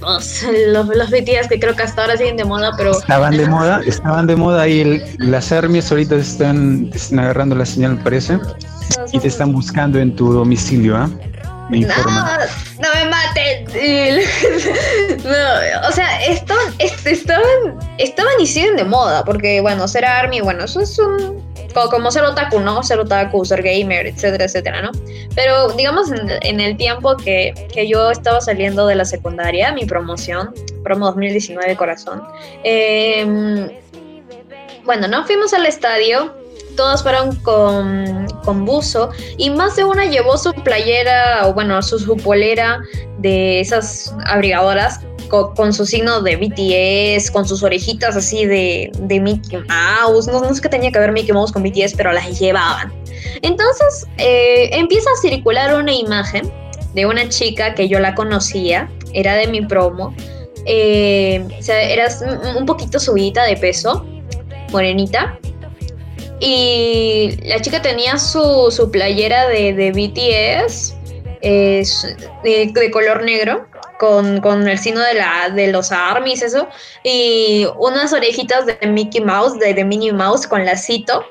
[0.00, 3.46] Los, los, los BTS que creo que hasta ahora siguen de moda, pero Estaban de
[3.46, 8.38] moda, estaban de moda y el- las armies ahorita están, agarrando la señal, parece,
[9.12, 11.10] y te están buscando en tu domicilio, ¿ah?
[11.68, 12.24] Me informan.
[12.80, 14.20] No, no me maten.
[15.24, 17.44] No, o sea, estaban, est- estaban,
[17.98, 21.40] estaban y siguen de moda, porque bueno, ser army, bueno, eso es un
[21.72, 22.82] como ser otaku, ¿no?
[22.82, 24.90] Ser otaku, ser gamer, etcétera, etcétera, ¿no?
[25.34, 30.52] Pero digamos en, el tiempo que, que yo estaba saliendo de la secundaria, mi promoción,
[30.82, 32.22] promo 2019 corazón,
[32.64, 33.70] em,
[34.84, 36.34] bueno, no fuimos al estadio,
[36.80, 41.98] todos fueron con, con buzo y más de una llevó su playera o bueno, su,
[41.98, 42.80] su polera
[43.18, 49.20] de esas abrigadoras co- con, su signo de BTS, con sus orejitas así de, de
[49.20, 50.26] Mickey Mouse.
[50.26, 52.90] No, sé qué tenía que ver Mickey Mouse con BTS, pero las llevaban.
[53.42, 56.50] Entonces eh, empieza a circular una imagen
[56.94, 60.14] de una chica que yo la conocía, era de mi promo.
[60.64, 62.06] eh, era
[62.58, 64.06] un- poquito subidita de peso,
[64.72, 65.38] morenita.
[66.40, 71.00] Y la chica tenía su, su playera de, de BTS
[71.40, 73.66] de, color negro,
[73.98, 76.68] con, con el signo de, la, de los armies, eso,
[77.04, 81.24] y unas orejitas de Mickey Mouse, de, de Minnie Mouse con lacito.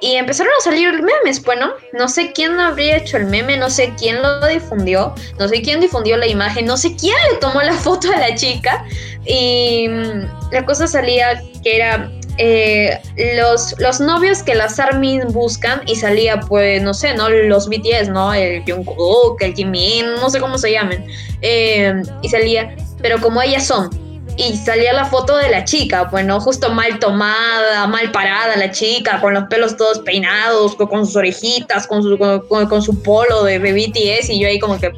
[0.00, 3.94] y empezaron a salir memes, bueno, no sé quién habría hecho el meme, no sé
[3.98, 7.72] quién lo difundió, no sé quién difundió la imagen, no sé quién le tomó la
[7.72, 8.84] foto a la chica.
[9.24, 13.00] Y mm, la cosa salía que era eh,
[13.36, 17.28] los, los novios que las ARMY buscan y salía pues, no sé, ¿no?
[17.28, 18.32] Los BTS, ¿no?
[18.34, 21.06] El Jungkook, el Jimin, no sé cómo se llamen.
[21.42, 23.90] Eh, y salía, pero como ellas son,
[24.36, 29.20] y salía la foto de la chica, bueno, justo mal tomada, mal parada la chica,
[29.20, 32.18] con los pelos todos peinados, con, sus orejitas, con su,
[32.48, 34.92] con, su polo de, BTS, y yo ahí como que,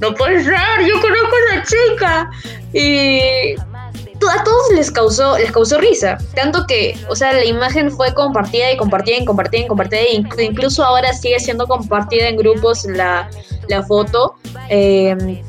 [0.00, 0.54] no puede ser,
[0.86, 2.30] yo conozco a esa chica.
[2.72, 3.54] Y
[4.28, 8.72] a todos les causó, les causó risa, tanto que, o sea, la imagen fue compartida
[8.72, 13.28] y compartida y compartida y compartida, e incluso ahora sigue siendo compartida en grupos la,
[13.68, 14.34] la foto.
[14.68, 15.42] Eh,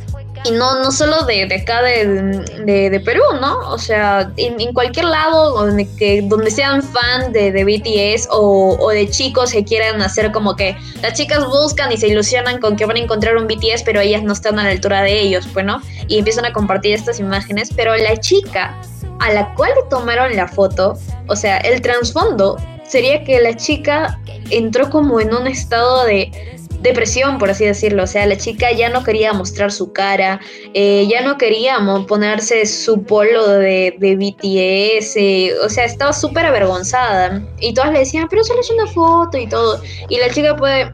[0.45, 3.57] y no, no solo de, acá de, Perú, ¿no?
[3.71, 9.51] O sea, en, cualquier lado donde, que, donde sean fan de, BTS o, de chicos
[9.51, 12.99] que quieran hacer como que las chicas buscan y se ilusionan con que van a
[12.99, 15.81] encontrar un BTS, pero ellas no están a la altura de ellos, pues, ¿no?
[16.07, 18.79] Y empiezan a compartir estas imágenes, pero la chica
[19.19, 24.19] a la cual le tomaron la foto, o sea, el trasfondo sería que la chica
[24.51, 26.54] entró como en un estado de
[26.85, 28.03] depresión, por así decirlo.
[28.03, 30.39] O sea, la chica ya no quería mostrar su cara,
[30.73, 37.41] eh, ya no quería ponerse su polo de, BTS, eh, o sea, estaba súper avergonzada.
[37.59, 39.81] Y todas le decían, pero solo es una foto y todo.
[40.07, 40.93] Y la chica puede...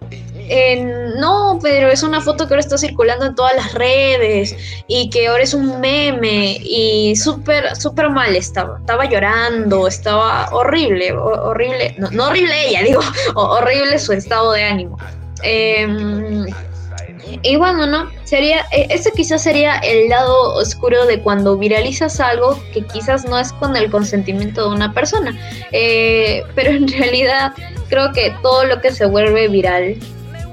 [1.20, 4.56] no, pero es una foto que ahora está circulando en todas las redes
[4.88, 8.80] y que ahora es un meme y súper, súper mal estaba.
[8.80, 13.02] Estaba llorando, estaba horrible, horrible, no, no horrible ella, digo,
[13.36, 14.98] horrible su estado de ánimo.
[15.44, 16.46] Em,
[17.44, 18.10] y bueno, ¿no?
[18.24, 23.40] Sería, e, ese quizás sería el lado oscuro de cuando viralizas algo que quizás no
[23.40, 25.38] es con el consentimiento de una persona.
[25.72, 27.54] Eh, pero en realidad
[27.90, 29.98] creo que todo lo que se vuelve viral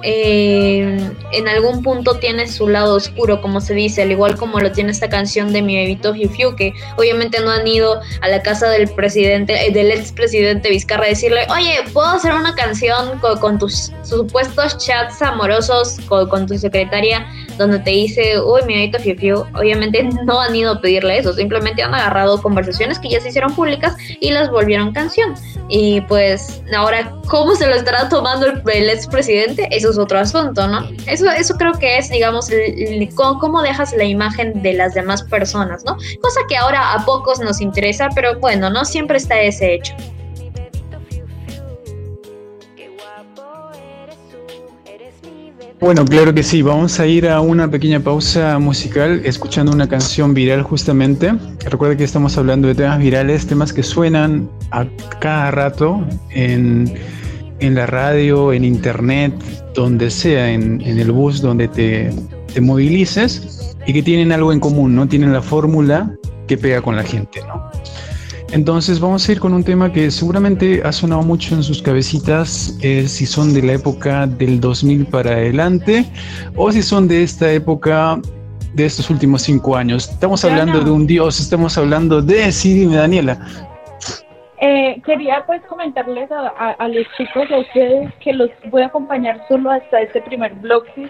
[0.02, 4.70] eh, en algún punto tiene su lado oscuro, como se dice, al igual como lo
[4.70, 8.68] tiene esta canción de mi bebito Fiu que obviamente no han ido a la casa
[8.68, 13.92] del presidente, eh, del expresidente Vizcarra a decirle, oye, ¿puedo hacer una canción con, tus
[14.02, 20.40] supuestos chats amorosos con, tu secretaria donde te dice, uy, mi bebito Fiu Obviamente no
[20.40, 24.30] han ido a pedirle eso, simplemente han agarrado conversaciones que ya se hicieron públicas y
[24.30, 25.34] las volvieron canción.
[25.68, 29.68] Y pues ahora, ¿cómo se lo estará tomando el, el expresidente?
[29.70, 30.88] Eso es otro asunto, ¿no?
[31.06, 32.50] Eso, eso creo que es, digamos,
[33.14, 35.96] cómo, dejas la imagen de las demás personas, ¿no?
[36.20, 39.94] Cosa que ahora a pocos nos interesa, pero bueno, no siempre está ese hecho.
[45.80, 46.60] Bueno, claro que sí.
[46.60, 51.32] Vamos a ir a una pequeña pausa musical escuchando una canción viral justamente.
[51.64, 54.86] Recuerda que estamos hablando de temas virales, temas que suenan a
[55.20, 56.92] cada rato en
[57.60, 59.32] en la radio, en internet,
[59.74, 62.10] donde sea, en, el bus donde te,
[62.52, 65.06] te, movilices y que tienen algo en común, ¿no?
[65.06, 66.14] Tienen la fórmula
[66.46, 67.70] que pega con la gente, ¿no?
[68.52, 72.74] Entonces vamos a ir con un tema que seguramente ha sonado mucho en sus cabecitas,
[72.80, 76.06] eh, si son de la época del 2000 para adelante
[76.56, 78.18] o si son de esta época
[78.74, 80.08] de estos últimos cinco años.
[80.10, 83.67] Estamos hablando de un dios, estamos hablando de, sí, dime Daniela,
[84.60, 89.70] eh, quería pues comentarles a, los chicos de ustedes que los voy a acompañar solo
[89.70, 91.08] hasta este primer bloque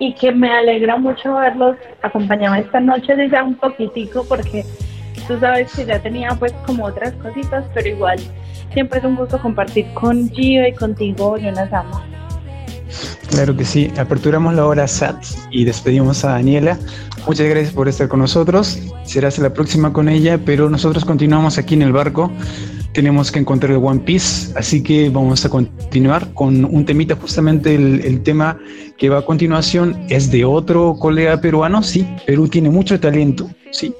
[0.00, 4.64] y que me alegra mucho verlos acompañados esta noche, ya un poquitico porque
[5.28, 8.18] tú sabes que ya tenía pues como otras cositas, pero igual
[8.72, 12.02] siempre es un gusto compartir con Gio y contigo, yo las amo.
[13.30, 16.78] Claro que sí, aperturamos la hora SAT y despedimos a Daniela.
[17.26, 18.78] Muchas gracias por estar con nosotros.
[19.04, 22.30] Será la próxima con ella, pero nosotros continuamos aquí en el barco.
[22.92, 27.16] Tenemos que encontrar el One Piece, así que vamos a continuar con un temita.
[27.16, 28.56] Justamente el, tema
[28.98, 31.82] que va a continuación es de otro colega peruano.
[31.82, 33.92] Sí, Perú tiene mucho talento, sí,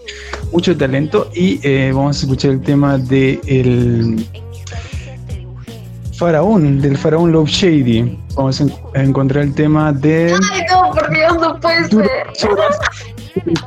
[0.52, 1.28] mucho talento.
[1.35, 4.24] Y eh, vamos a escuchar el tema de el
[6.16, 8.18] Faraón, del Faraón Love Shady.
[8.37, 10.35] Vamos a encontrar el tema de.
[10.53, 12.11] ¡Ay, no, por Dios, no puede ser!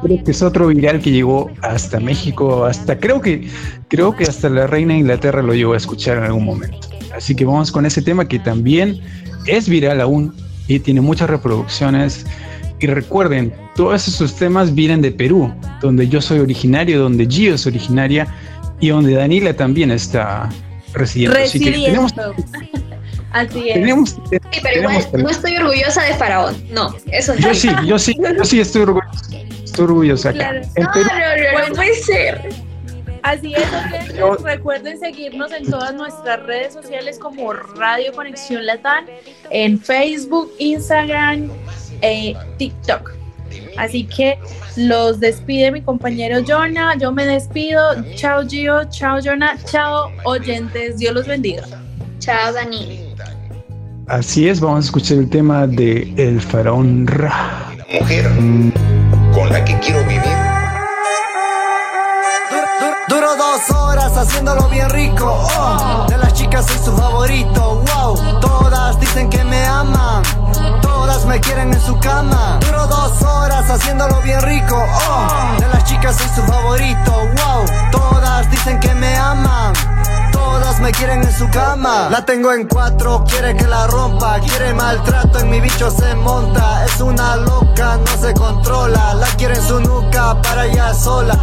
[0.01, 3.49] Creo que es otro viral que llegó hasta México, hasta creo que
[3.89, 6.87] creo que hasta la reina de Inglaterra lo llegó a escuchar en algún momento.
[7.13, 9.01] Así que vamos con ese tema que también
[9.45, 10.33] es viral aún
[10.67, 12.25] y tiene muchas reproducciones.
[12.79, 15.51] Y recuerden, todos esos temas vienen de Perú,
[15.81, 18.27] donde yo soy originario, donde Gio es originaria
[18.79, 20.49] y donde Danila también está
[20.93, 21.37] residiendo.
[21.37, 22.13] Así que tenemos,
[23.31, 24.11] Así es.
[24.11, 26.55] sí, pero igual no estoy orgullosa de Faraón.
[26.71, 29.37] No, eso Yo sí, yo sí, yo sí estoy orgullosa.
[29.63, 30.53] Estoy orgullosa acá.
[30.53, 32.49] no, no, no, no puede ser.
[33.23, 39.05] Así es, oyentes, recuerden seguirnos en todas nuestras redes sociales como Radio Conexión Latán,
[39.49, 41.49] en Facebook, Instagram,
[42.01, 43.16] e TikTok.
[43.77, 44.37] Así que
[44.75, 47.81] los despide mi compañero Jonah, yo me despido.
[48.15, 51.63] Chao Gio, chao Jonah, chao oyentes, Dios los bendiga.
[52.19, 53.13] Chao Dani.
[54.07, 57.73] Así es, vamos a escuchar el tema de El Faraón Ra.
[57.77, 58.25] La mujer
[59.33, 60.21] con la que quiero vivir.
[63.09, 65.25] Duro dos horas haciéndolo bien rico.
[65.57, 67.83] Oh, de las chicas soy su favorito.
[67.95, 70.23] Wow, todas dicen que me aman.
[71.07, 72.59] Todas me quieren en su cama.
[72.59, 74.75] Duro dos horas haciéndolo bien rico.
[74.75, 77.11] Oh, de las chicas soy su favorito.
[77.11, 79.73] Wow, todas dicen que me aman
[80.47, 82.07] todas me quieren en su cama.
[82.09, 84.39] La tengo en cuatro, quiere que la rompa.
[84.39, 86.85] Quiere maltrato, en mi bicho se monta.
[86.85, 89.13] Es una loca, no se controla.
[89.15, 91.37] La quiere en su nuca para ella sola.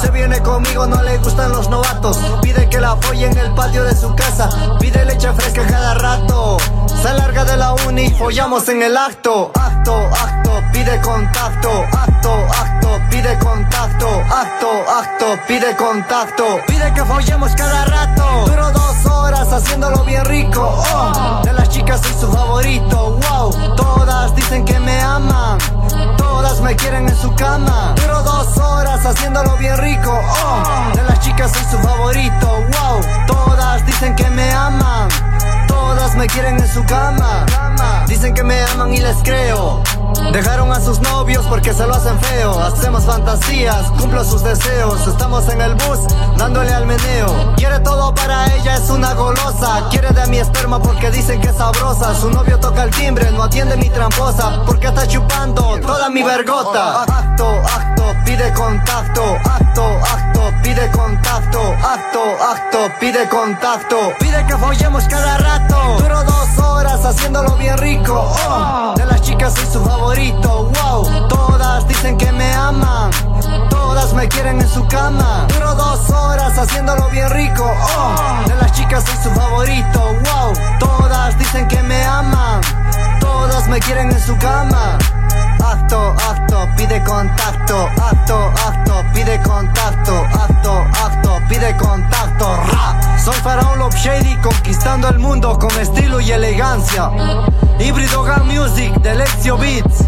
[0.00, 2.18] Se viene conmigo, no le gustan los novatos.
[2.40, 4.48] Pide que la folle en el patio de su casa.
[4.78, 6.58] Pide leche fresca cada rato.
[7.02, 9.50] Se larga de la uni follamos en el acto.
[9.54, 11.70] Acto, acto, pide contacto.
[11.92, 14.08] Acto, acto, pide contacto.
[14.30, 14.68] Acto,
[15.00, 16.44] acto, pide contacto.
[16.66, 18.19] Pide que follemos cada rato.
[18.46, 20.82] Duro dos horas haciéndolo bien rico.
[20.94, 23.18] Oh, de las chicas soy su favorito.
[23.28, 25.58] Wow, todas dicen que me aman.
[26.16, 27.94] Todas me quieren en su cama.
[27.96, 30.12] Duro dos horas haciéndolo bien rico.
[30.12, 32.46] Oh, de las chicas soy su favorito.
[32.46, 35.08] Wow, todas dicen que me aman.
[35.70, 37.46] Todas me quieren en su cama.
[38.08, 39.82] Dicen que me aman y les creo.
[40.32, 42.60] Dejaron a sus novios porque se lo hacen feo.
[42.60, 45.06] Hacemos fantasías, cumplo sus deseos.
[45.06, 46.00] Estamos en el bus,
[46.36, 47.54] dándole al meneo.
[47.56, 49.39] Quiere todo para ella, es una golosa.
[50.78, 52.14] Porque dicen que es sabrosa.
[52.14, 54.62] Su novio toca el timbre, no atiende mi tramposa.
[54.64, 57.02] Porque está chupando toda mi vergota.
[57.02, 59.22] Acto, acto, pide contacto.
[59.44, 61.60] Acto, acto, pide contacto.
[61.82, 62.20] Acto,
[62.52, 63.96] acto, pide contacto.
[64.20, 65.98] Pide que follemos cada rato.
[65.98, 68.32] Duro dos horas haciéndolo bien rico.
[68.48, 70.70] Oh, de las chicas soy su favorito.
[70.82, 73.10] Wow, todas dicen que me aman.
[73.68, 75.46] Todas me quieren en su cama.
[75.52, 77.64] Duro dos horas haciéndolo bien rico.
[77.64, 80.00] Oh, de las chicas soy su favorito.
[80.00, 82.60] Wow, Todas dicen que me aman,
[83.20, 84.98] todas me quieren en su cama.
[85.62, 92.56] Acto, acto, pide contacto, acto, acto, pide contacto, acto, acto, pide contacto.
[92.56, 93.18] Ra.
[93.22, 97.10] Soy Faraón Love Shady conquistando el mundo con estilo y elegancia.
[97.78, 100.06] Híbrido Gun Music de Lexio Beats.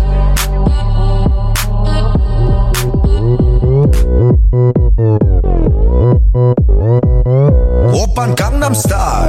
[7.92, 9.28] Open Gangnam Style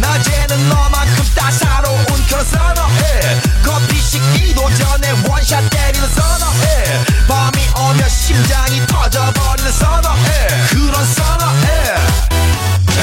[0.00, 3.20] 낮에는 너만큼 따사로운 그런 선어해
[3.62, 11.94] 커피 식기도 전에 원샷 때리는 선어해 밤이 오면 심장이 터져버리는 선어해 그런 선어해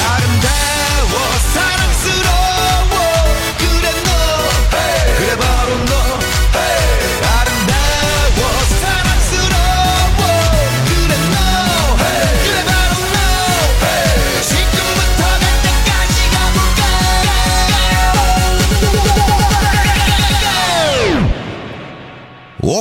[0.09, 2.26] 아름다워 사랑스러워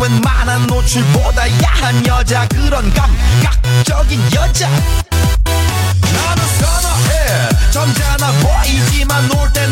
[0.00, 4.68] 웬만한 노출보다 야한 여자 그런 감각적인 여자.
[4.68, 7.48] 나는 선어해.
[7.72, 9.67] 점잖아 보이지만 놀땐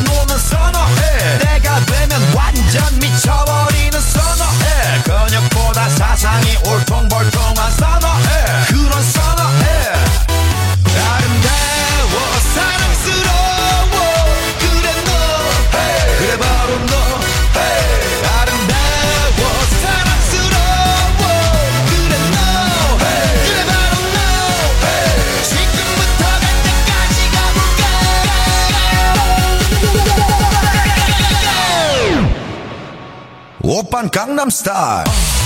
[34.36, 35.45] Gangnam Style.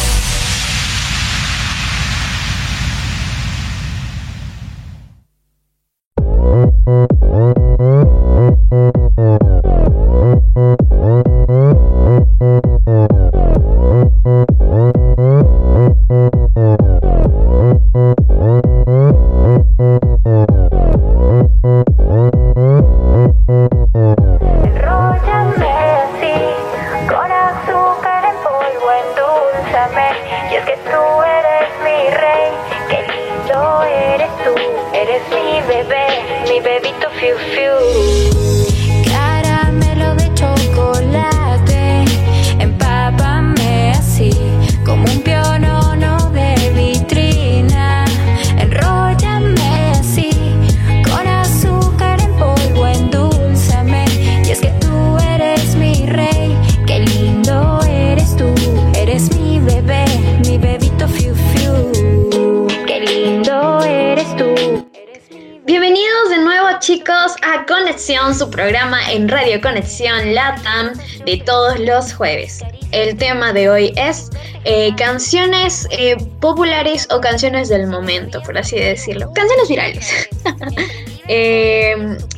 [72.09, 72.63] jueves.
[72.91, 74.29] El tema de hoy es
[74.65, 79.31] eh, canciones eh, populares o canciones del momento, por así decirlo.
[79.33, 80.29] Canciones virales.
[81.33, 81.95] Eh,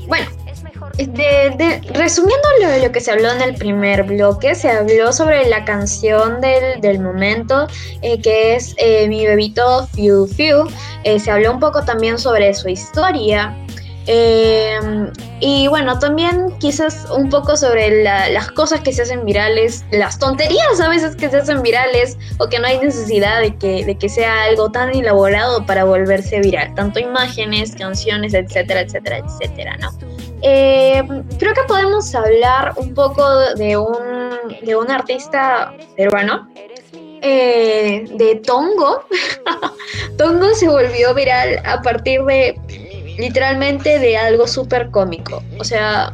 [0.08, 0.28] bueno,
[1.96, 6.40] resumiendo lo, lo que se habló en el primer bloque, se habló sobre la canción
[6.42, 7.66] del, del momento,
[8.02, 8.76] que es
[9.08, 10.68] Mi bebito Fiu Fiu.
[11.18, 13.58] Se habló un poco también sobre su historia.
[15.40, 20.20] y bueno, también quizás un poco sobre la- las cosas que se hacen virales, las
[20.20, 23.96] tonterías a veces que se hacen virales o que no hay necesidad de que, de
[23.98, 29.90] que sea algo tan elaborado para volverse viral, tanto imágenes, canciones, etcétera, etcétera, etcétera, ¿no?
[30.42, 31.02] Eh,
[31.40, 33.24] creo que podemos hablar un poco
[33.56, 33.98] de un,
[34.62, 36.50] de un artista peruano,
[37.22, 39.06] eh, de Tongo.
[40.18, 42.60] Tongo se volvió viral a partir de
[43.18, 45.42] literalmente de algo súper cómico.
[45.60, 46.14] O sea,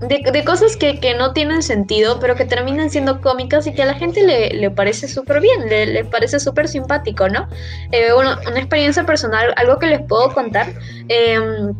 [0.00, 3.82] de, de cosas que, que no tienen sentido, pero que terminan siendo cómicas y que
[3.82, 7.48] a la gente le, le parece súper bien, le, le parece súper simpático, ¿no?
[7.92, 10.72] Eh, bueno, una experiencia personal, algo que les puedo contar.
[11.08, 11.74] em,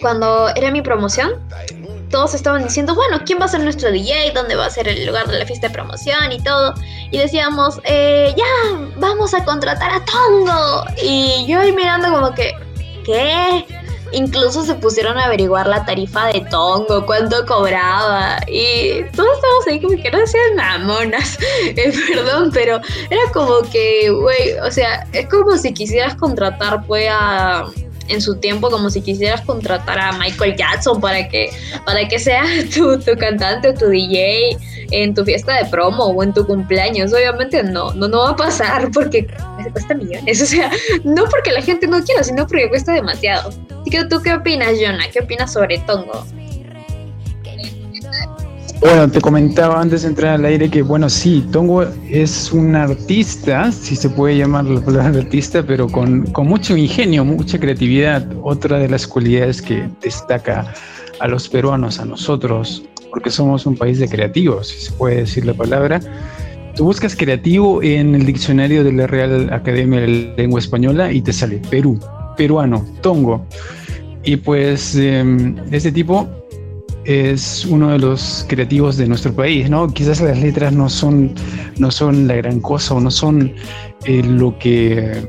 [0.00, 1.32] cuando era mi promoción,
[2.10, 4.32] todos estaban diciendo, bueno, ¿quién va a ser nuestro DJ?
[4.34, 6.74] ¿Dónde va a ser el lugar de la fiesta de promoción y todo?
[7.10, 10.84] Y decíamos, eh, ya, vamos a contratar a Tongo.
[11.02, 12.52] Y yo ahí mirando como que,
[13.04, 13.64] ¿qué?
[14.12, 18.38] Incluso se pusieron a averiguar la tarifa de Tongo, cuánto cobraba.
[18.46, 21.38] Y todos estábamos ahí como que no sean mamonas.
[21.68, 22.80] Eh, perdón, pero
[23.10, 27.66] era como que, güey, o sea, es como si quisieras contratar, pues, a
[28.08, 31.50] en su tiempo como si quisieras contratar a Michael Jackson para que,
[31.84, 32.44] para que sea
[32.74, 34.56] tu, tu cantante o tu DJ
[34.90, 37.12] en tu fiesta de promo o en tu cumpleaños.
[37.12, 39.26] Obviamente no, no, no va a pasar porque
[39.72, 40.42] cuesta millones.
[40.48, 40.70] O sea,
[41.04, 43.50] no porque la gente no quiera, sino porque cuesta demasiado.
[43.80, 45.08] Así que tú qué opinas, Jonah?
[45.12, 46.24] ¿Qué opinas sobre Tongo?
[48.80, 53.72] Bueno, te comentaba antes de entrar al aire que, bueno, sí, Tongo es un artista,
[53.72, 58.24] si se puede llamar la palabra artista, pero con, con mucho ingenio, mucha creatividad.
[58.40, 60.72] Otra de las cualidades que destaca
[61.18, 65.44] a los peruanos, a nosotros, porque somos un país de creativos, si se puede decir
[65.44, 66.00] la palabra.
[66.76, 71.32] Tú buscas creativo en el diccionario de la Real Academia de Lengua Española y te
[71.32, 71.98] sale Perú,
[72.36, 73.44] peruano, Tongo.
[74.22, 75.24] Y pues eh,
[75.72, 76.28] este tipo
[77.08, 79.88] es uno de los creativos de nuestro país, ¿no?
[79.88, 81.32] Quizás las letras no son,
[81.78, 83.54] no son la gran cosa o no son
[84.04, 85.26] eh, lo que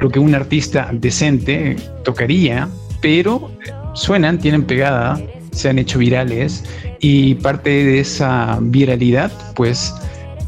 [0.00, 2.68] lo que un artista decente tocaría,
[3.02, 3.50] pero
[3.92, 5.20] suenan, tienen pegada
[5.52, 6.64] se han hecho virales
[7.00, 9.94] y parte de esa viralidad pues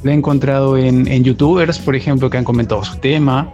[0.05, 3.53] la he encontrado en, en youtubers, por ejemplo, que han comentado su tema,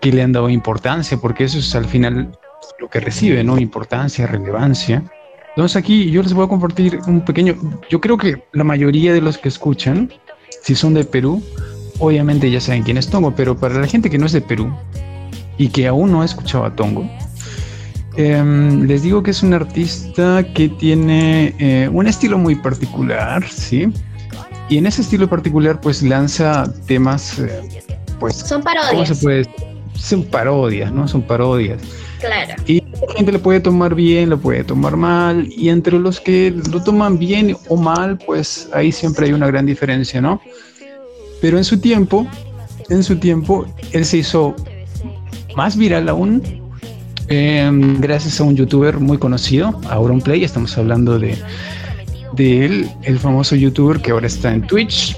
[0.00, 2.36] que le han dado importancia, porque eso es al final
[2.80, 3.56] lo que recibe, ¿no?
[3.56, 5.04] Importancia, relevancia.
[5.50, 7.56] Entonces aquí yo les voy a compartir un pequeño,
[7.88, 10.12] yo creo que la mayoría de los que escuchan,
[10.62, 11.42] si son de Perú,
[11.98, 14.72] obviamente ya saben quién es Tongo, pero para la gente que no es de Perú
[15.58, 17.08] y que aún no ha escuchado a Tongo,
[18.16, 23.92] em, les digo que es un artista que tiene eh, un estilo muy particular, ¿sí?
[24.68, 27.82] Y en ese estilo particular pues lanza temas, eh,
[28.20, 28.36] pues...
[28.36, 28.92] Son parodias.
[28.92, 29.48] ¿Cómo se puede?
[29.94, 31.08] Son parodias, ¿no?
[31.08, 31.82] Son parodias.
[32.20, 32.54] Claro.
[32.66, 36.54] Y la gente lo puede tomar bien, lo puede tomar mal, y entre los que
[36.70, 40.40] lo toman bien o mal, pues ahí siempre hay una gran diferencia, ¿no?
[41.40, 42.26] Pero en su tiempo,
[42.90, 44.54] en su tiempo, él se hizo
[45.56, 46.42] más viral aún
[47.28, 51.38] eh, gracias a un youtuber muy conocido, Auronplay, estamos hablando de,
[52.34, 55.16] de él, el famoso youtuber que ahora está en Twitch,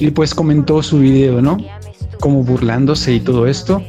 [0.00, 1.58] y pues comentó su video, ¿no?
[2.20, 3.82] Como burlándose y todo esto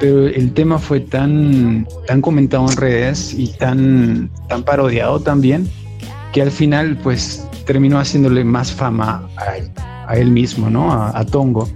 [0.00, 5.68] pero el tema fue tan, tan comentado en redes y tan, tan parodiado también
[6.32, 10.90] que al final pues terminó haciéndole más fama a, a él mismo, ¿no?
[10.90, 11.68] A, Tongo.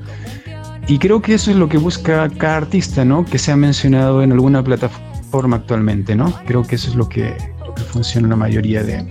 [0.89, 3.25] Y creo que eso es lo que busca cada artista, ¿no?
[3.25, 6.33] Que sea mencionado en alguna plataforma actualmente, ¿no?
[6.47, 9.07] Creo que eso es lo que, lo que funciona en la mayoría de,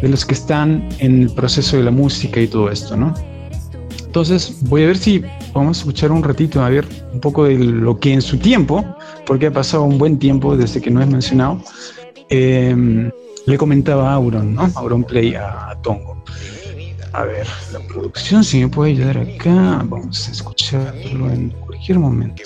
[0.00, 3.14] de los que están en el proceso de la música y todo esto, ¿no?
[4.08, 7.58] Entonces voy a ver si vamos a escuchar un ratito, a ver un poco de
[7.58, 8.82] lo que en su tiempo,
[9.26, 11.60] porque ha pasado un buen tiempo desde que no es mencionado,
[12.30, 13.10] eh,
[13.44, 14.70] le comentaba a Auron, ¿no?
[14.76, 16.24] Auron Play a, a, Tongo.
[17.12, 22.42] A ver, la producción, si me puede ayudar acá, vamos a escucharlo en cualquier momento.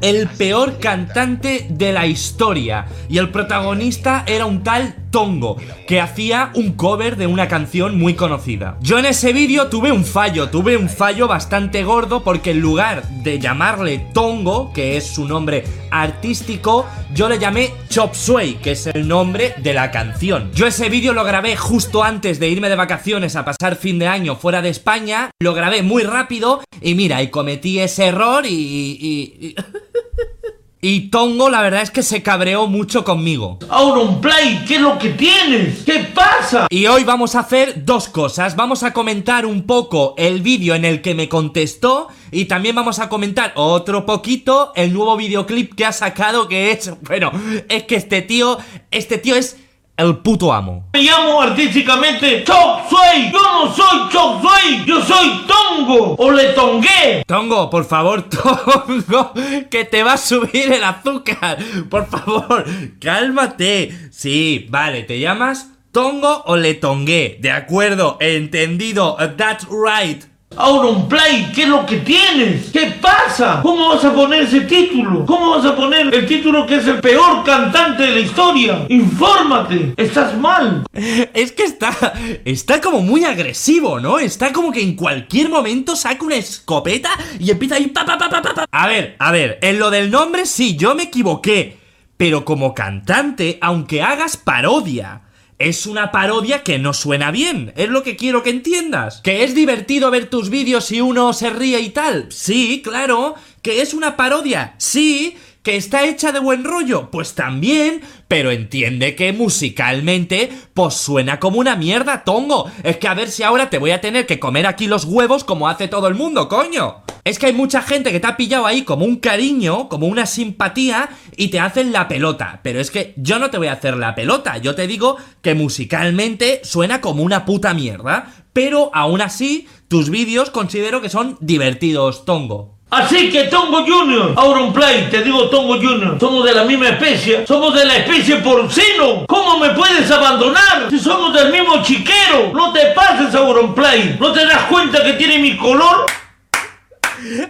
[0.00, 6.50] El peor cantante de la historia y el protagonista era un tal Tongo, que hacía
[6.54, 8.76] un cover de una canción muy conocida.
[8.80, 13.02] Yo en ese vídeo tuve un fallo, tuve un fallo bastante gordo porque en lugar
[13.08, 18.86] de llamarle Tongo, que es su nombre artístico, yo le llamé Chop Suey, que es
[18.86, 20.50] el nombre de la canción.
[20.52, 24.06] Yo ese vídeo lo grabé justo antes de irme de vacaciones a pasar fin de
[24.06, 28.50] año fuera de España, lo grabé muy rápido y mira, y cometí ese error y...
[28.50, 29.54] y, y...
[30.80, 33.58] Y Tongo la verdad es que se cabreó mucho conmigo.
[33.68, 35.82] Auronplay, ¿qué es lo que tienes?
[35.84, 36.68] ¿Qué pasa?
[36.70, 38.54] Y hoy vamos a hacer dos cosas.
[38.54, 43.00] Vamos a comentar un poco el vídeo en el que me contestó y también vamos
[43.00, 46.92] a comentar otro poquito el nuevo videoclip que ha sacado que es...
[47.02, 47.32] Bueno,
[47.68, 48.58] es que este tío,
[48.92, 49.56] este tío es
[49.98, 50.88] el puto amo.
[50.94, 53.30] Me llamo artísticamente Chop Suey.
[53.32, 54.84] Yo no soy Chop Suey.
[54.86, 56.14] Yo soy Tongo.
[56.18, 57.24] O le tongué.
[57.26, 59.32] Tongo, por favor, Tongo.
[59.70, 61.58] Que te va a subir el azúcar.
[61.90, 62.64] Por favor,
[63.00, 64.10] cálmate.
[64.12, 67.38] Sí, vale, ¿te llamas Tongo o le tongué?
[67.40, 69.16] De acuerdo, entendido.
[69.36, 70.22] That's right.
[70.58, 72.70] Auronplay, ¿qué es lo que tienes?
[72.72, 73.60] ¿Qué pasa?
[73.62, 75.24] ¿Cómo vas a poner ese título?
[75.24, 78.84] ¿Cómo vas a poner el título que es el peor cantante de la historia?
[78.88, 80.84] Infórmate, estás mal.
[81.32, 82.12] Es que está
[82.44, 84.18] está como muy agresivo, ¿no?
[84.18, 88.18] Está como que en cualquier momento saca una escopeta y empieza a ir pa, pa,
[88.18, 88.66] pa, pa, pa.
[88.68, 91.78] A ver, a ver, en lo del nombre sí, yo me equivoqué,
[92.16, 95.22] pero como cantante, aunque hagas parodia,
[95.58, 97.72] es una parodia que no suena bien.
[97.76, 99.20] Es lo que quiero que entiendas.
[99.22, 102.26] ¿Que es divertido ver tus vídeos y uno se ríe y tal?
[102.30, 103.34] Sí, claro.
[103.62, 104.74] ¿Que es una parodia?
[104.78, 105.36] Sí.
[105.62, 107.10] ¿Que está hecha de buen rollo?
[107.10, 112.70] Pues también, pero entiende que musicalmente, pues suena como una mierda, tongo.
[112.84, 115.44] Es que a ver si ahora te voy a tener que comer aquí los huevos
[115.44, 117.02] como hace todo el mundo, coño.
[117.24, 120.26] Es que hay mucha gente que te ha pillado ahí como un cariño, como una
[120.26, 122.60] simpatía, y te hacen la pelota.
[122.62, 125.54] Pero es que yo no te voy a hacer la pelota, yo te digo que
[125.54, 128.32] musicalmente suena como una puta mierda.
[128.52, 132.77] Pero aún así, tus vídeos considero que son divertidos, tongo.
[132.90, 137.74] Así que Tongo Junior, Auronplay, te digo Tongo Junior, somos de la misma especie, somos
[137.74, 139.26] de la especie porcino.
[139.28, 142.50] ¿Cómo me puedes abandonar si somos del mismo chiquero?
[142.54, 146.06] No te pases, Auronplay, ¿no te das cuenta que tiene mi color?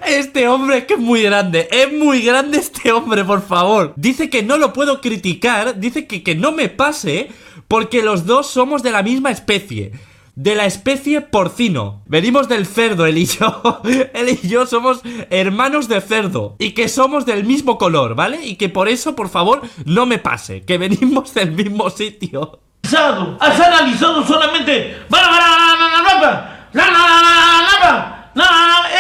[0.05, 3.93] Este hombre es que es muy grande, es muy grande este hombre, por favor.
[3.95, 7.31] Dice que no lo puedo criticar, dice que, que no me pase
[7.69, 9.93] porque los dos somos de la misma especie
[10.39, 12.03] de la especie porcino.
[12.07, 13.81] Venimos del cerdo, él y yo.
[14.15, 16.55] él y yo somos hermanos de cerdo.
[16.61, 18.47] Y que somos del mismo color, ¿vale?
[18.47, 20.63] Y que por eso, por favor, no me pase.
[20.63, 22.61] Que venimos del mismo sitio.
[22.85, 24.97] Has analizado solamente.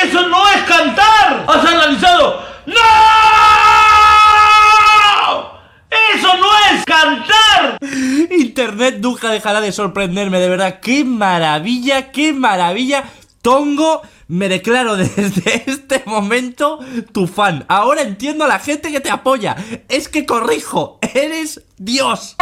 [0.03, 1.45] Eso no es cantar.
[1.47, 2.43] Has analizado.
[2.67, 3.88] ¡No!
[6.15, 7.79] Eso no es cantar.
[8.31, 10.81] internet nunca dejará de sorprenderme, de verdad.
[10.81, 13.05] ¡Qué maravilla, qué maravilla!
[13.43, 16.79] Tongo, me declaro desde este momento
[17.13, 17.65] tu fan.
[17.69, 19.57] Ahora entiendo a la gente que te apoya.
[19.89, 22.37] Es que corrijo, eres Dios.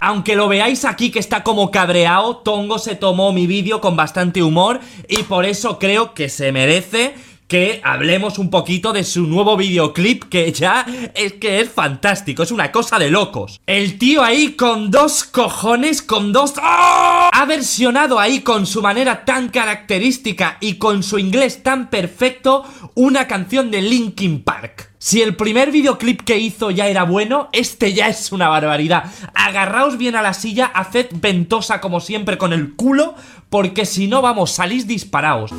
[0.00, 4.42] Aunque lo veáis aquí que está como cabreado, Tongo se tomó mi vídeo con bastante
[4.42, 7.14] humor y por eso creo que se merece
[7.48, 12.52] que hablemos un poquito de su nuevo videoclip que ya es que es fantástico, es
[12.52, 13.60] una cosa de locos.
[13.66, 16.54] El tío ahí con dos cojones, con dos...
[16.62, 17.30] ¡Oh!
[17.32, 23.26] Ha versionado ahí con su manera tan característica y con su inglés tan perfecto una
[23.26, 24.92] canción de Linkin Park.
[24.98, 29.04] Si el primer videoclip que hizo ya era bueno, este ya es una barbaridad.
[29.32, 33.14] Agarraos bien a la silla, haced ventosa como siempre con el culo,
[33.48, 35.52] porque si no, vamos, salís disparaos.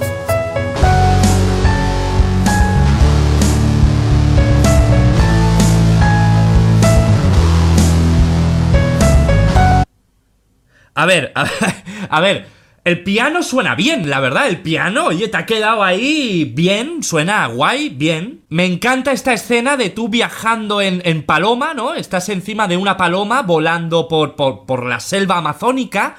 [11.00, 11.32] A ver,
[12.10, 12.46] a ver,
[12.84, 17.46] el piano suena bien, la verdad, el piano, oye, te ha quedado ahí bien, suena
[17.48, 18.42] guay, bien.
[18.50, 21.94] Me encanta esta escena de tú viajando en, en paloma, ¿no?
[21.94, 26.18] Estás encima de una paloma volando por, por, por la selva amazónica.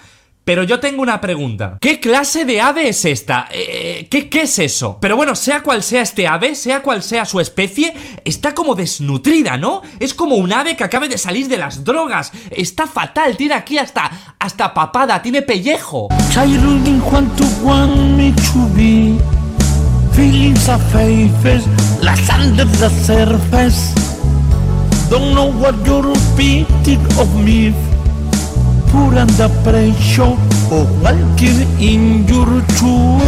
[0.50, 1.78] Pero yo tengo una pregunta.
[1.80, 3.46] ¿Qué clase de ave es esta?
[3.52, 4.98] Eh, ¿qué, ¿Qué es eso?
[5.00, 7.94] Pero bueno, sea cual sea este ave, sea cual sea su especie,
[8.24, 9.80] está como desnutrida, ¿no?
[10.00, 12.32] Es como un ave que acabe de salir de las drogas.
[12.50, 16.08] Está fatal, tiene aquí hasta, hasta papada, tiene pellejo.
[20.12, 21.64] Feelings are faces
[22.02, 23.94] Las under the surface
[25.08, 27.72] Don't know what you're repeating of me
[28.90, 30.36] Put under pressure
[30.70, 33.22] Or walking in your shoes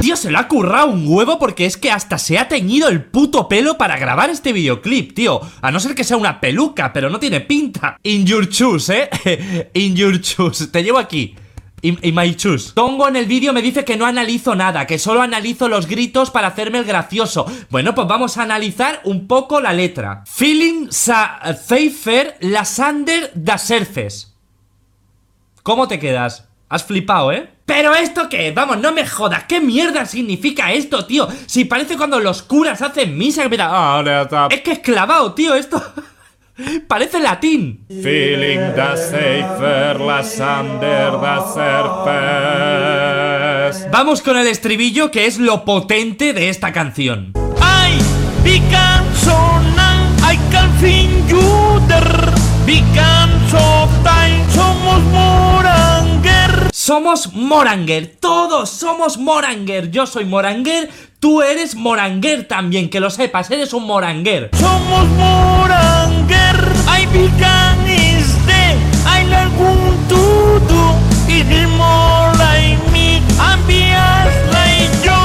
[0.00, 3.04] Tío, se lo ha currado un huevo porque es que hasta se ha teñido el
[3.04, 5.40] puto pelo para grabar este videoclip, tío.
[5.60, 7.98] A no ser que sea una peluca, pero no tiene pinta.
[8.04, 9.70] In your shoes, eh.
[9.74, 10.70] In your shoes.
[10.72, 11.34] Te llevo aquí.
[11.80, 12.72] In, in my shoes.
[12.74, 16.30] Tongo en el vídeo me dice que no analizo nada, que solo analizo los gritos
[16.30, 17.46] para hacerme el gracioso.
[17.70, 20.24] Bueno, pues vamos a analizar un poco la letra.
[20.26, 24.26] Feeling sa Pfeiffer Lasander das Surface.
[25.62, 26.48] ¿Cómo te quedas?
[26.68, 27.48] Has flipado, ¿eh?
[27.64, 28.50] ¿Pero esto qué?
[28.50, 29.44] Vamos, no me jodas.
[29.44, 31.28] ¿Qué mierda significa esto, tío?
[31.46, 33.48] Si parece cuando los curas hacen misa.
[33.48, 35.82] Mira, es que es clavado, tío, esto.
[36.88, 37.84] Parece latín.
[37.88, 42.98] Feeling the safer, la sander, the surface.
[43.92, 47.32] Vamos con el estribillo, que es lo potente de esta canción.
[47.60, 48.00] I
[48.42, 52.32] began so now I can feel you there
[52.66, 59.90] Began so time Somos moranger Somos Moranger, todos somos Moranger.
[59.90, 60.88] Yo soy Moranger,
[61.20, 64.50] tú eres Moranger también, que lo sepas, eres un Moranger.
[64.58, 66.17] Somos moranger
[67.12, 68.64] Began is the
[69.06, 70.22] I like want to
[70.72, 70.84] do
[71.36, 75.24] It more like me And be as like you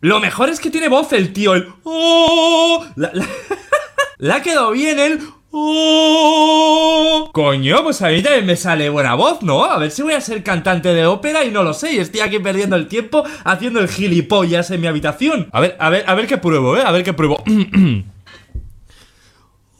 [0.00, 1.66] Lo mejor es que tiene voz el tío, el...
[1.84, 2.84] "Oh".
[2.96, 3.26] La, la-
[4.18, 5.20] le ha quedado bien el...
[5.56, 7.30] "Oh".
[7.32, 9.64] Coño, pues a mí también me sale buena voz, ¿no?
[9.64, 11.92] A ver si voy a ser cantante de ópera y no lo sé.
[11.92, 15.48] Y estoy aquí perdiendo el tiempo haciendo el gilipollas en mi habitación.
[15.52, 16.82] A ver, a ver, a ver qué pruebo, ¿eh?
[16.84, 17.42] A ver qué pruebo.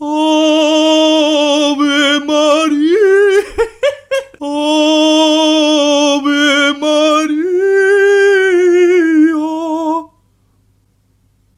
[0.00, 3.44] Ave María.
[4.40, 8.13] Ave María.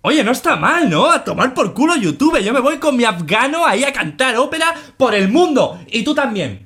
[0.09, 1.11] Oye, no está mal, ¿no?
[1.11, 2.41] A tomar por culo YouTube.
[2.41, 5.81] Yo me voy con mi afgano ahí a cantar ópera por el mundo.
[5.89, 6.66] Y tú también.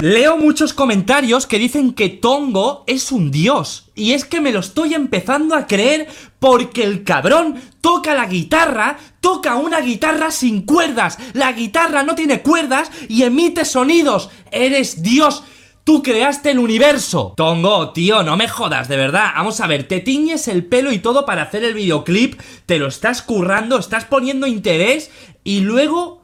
[0.00, 3.90] Leo muchos comentarios que dicen que Tongo es un dios.
[3.94, 8.96] Y es que me lo estoy empezando a creer porque el cabrón toca la guitarra,
[9.20, 11.18] toca una guitarra sin cuerdas.
[11.34, 14.30] La guitarra no tiene cuerdas y emite sonidos.
[14.50, 15.44] Eres dios.
[15.84, 17.34] Tú creaste el universo.
[17.36, 19.32] Tongo, tío, no me jodas, de verdad.
[19.36, 22.86] Vamos a ver, te tiñes el pelo y todo para hacer el videoclip, te lo
[22.86, 25.10] estás currando, estás poniendo interés
[25.44, 26.19] y luego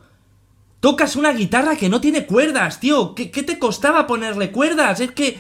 [0.87, 3.13] Tocas una guitarra que no tiene cuerdas, tío.
[3.17, 5.01] ¿Qué, te costaba ponerle cuerdas?
[5.01, 5.37] Es que...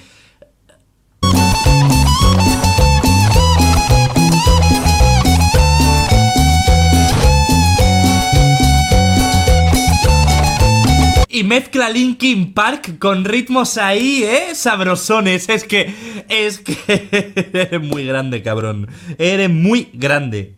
[11.28, 14.52] Y mezcla Linkin Park con ritmos ahí, ¿eh?
[14.52, 15.48] Sabrosones.
[15.48, 15.94] Es que...
[16.28, 16.76] Es que...
[17.52, 18.88] Eres muy grande, cabrón.
[19.16, 20.56] Eres muy grande.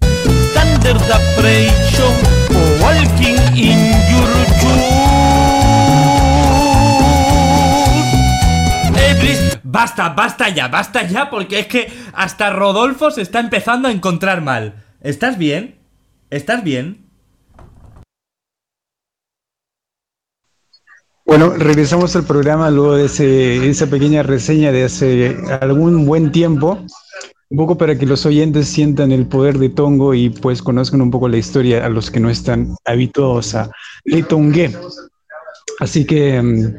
[0.57, 1.19] Under the
[2.81, 3.79] walking in
[4.11, 4.48] your
[9.71, 14.41] Basta, basta ya, basta ya, porque es que hasta Rodolfo se está empezando a encontrar
[14.41, 14.85] mal.
[15.01, 15.79] ¿Estás bien?
[16.31, 17.07] ¿Estás bien?
[21.25, 26.85] Bueno, regresamos al programa luego de esa pequeña reseña de hace algún buen tiempo,
[27.51, 31.11] un poco para que los oyentes sientan el poder de Tongo y pues conozcan un
[31.11, 33.71] poco la historia a los que no están habituados a
[34.05, 34.71] Le Tongue.
[35.81, 36.77] Así que, mm,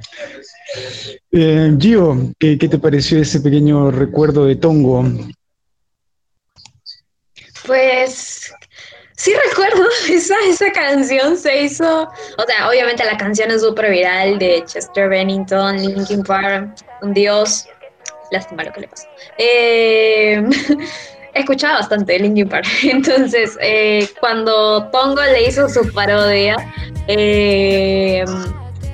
[1.31, 5.05] eh, Gio, ¿qué, qué te pareció ese pequeño recuerdo de Tongo?
[7.65, 8.53] Pues
[9.15, 14.37] sí recuerdo, esa, esa canción se hizo, o sea, obviamente la canción es súper viral
[14.37, 17.67] de Chester Bennington, Linkin Park, un dios,
[18.31, 19.07] lástima lo que le pasó.
[19.37, 20.43] Eh,
[21.33, 26.55] escuchaba bastante Linkin Park, entonces eh, cuando Tongo le hizo su parodia,
[27.07, 28.23] eh,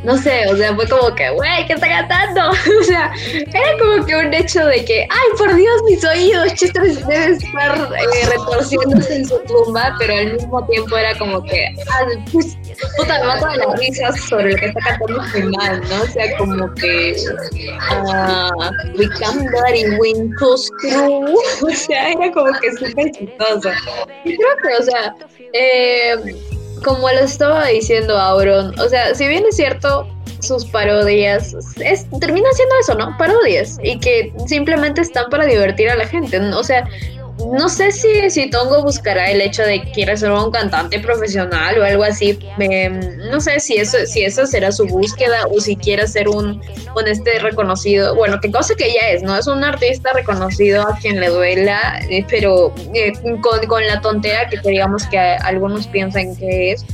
[0.04, 2.52] no sé, o sea, fue como que, güey, ¿qué está cantando?
[2.80, 6.84] O sea, era como que un hecho de que, ay, por Dios, mis oídos, Chester
[6.84, 12.06] debe estar eh, retorciéndose en su tumba, pero al mismo tiempo era como que, ah,
[12.98, 16.02] puta, me mato de las risas sobre lo que está cantando al final, ¿no?
[16.02, 17.16] O sea, como que,
[17.80, 23.70] ah, we come daddy windows through, o sea, era como que súper chistoso.
[24.24, 25.16] Y creo que, o sea,
[25.54, 26.36] eh,
[26.84, 30.08] como lo estaba diciendo Auron, o sea, si bien es cierto,
[30.40, 33.18] sus parodias es, terminan siendo eso, ¿no?
[33.18, 33.78] Parodias.
[33.84, 36.40] Y que simplemente están para divertir a la gente.
[36.40, 36.88] O sea,
[37.38, 41.78] no sé si, si Tongo buscará el hecho de que quiere ser un cantante profesional
[41.80, 42.40] o algo así.
[42.60, 46.62] Em, no sé si eso, si esa será su búsqueda o si quiere ser un,
[46.96, 48.16] un este reconocido.
[48.16, 49.38] Bueno, que cosa que ya es, ¿no?
[49.38, 53.12] Es un artista reconocido a quien le duela, eh, pero eh,
[53.42, 56.86] con, con la tontera que digamos que algunos piensan que es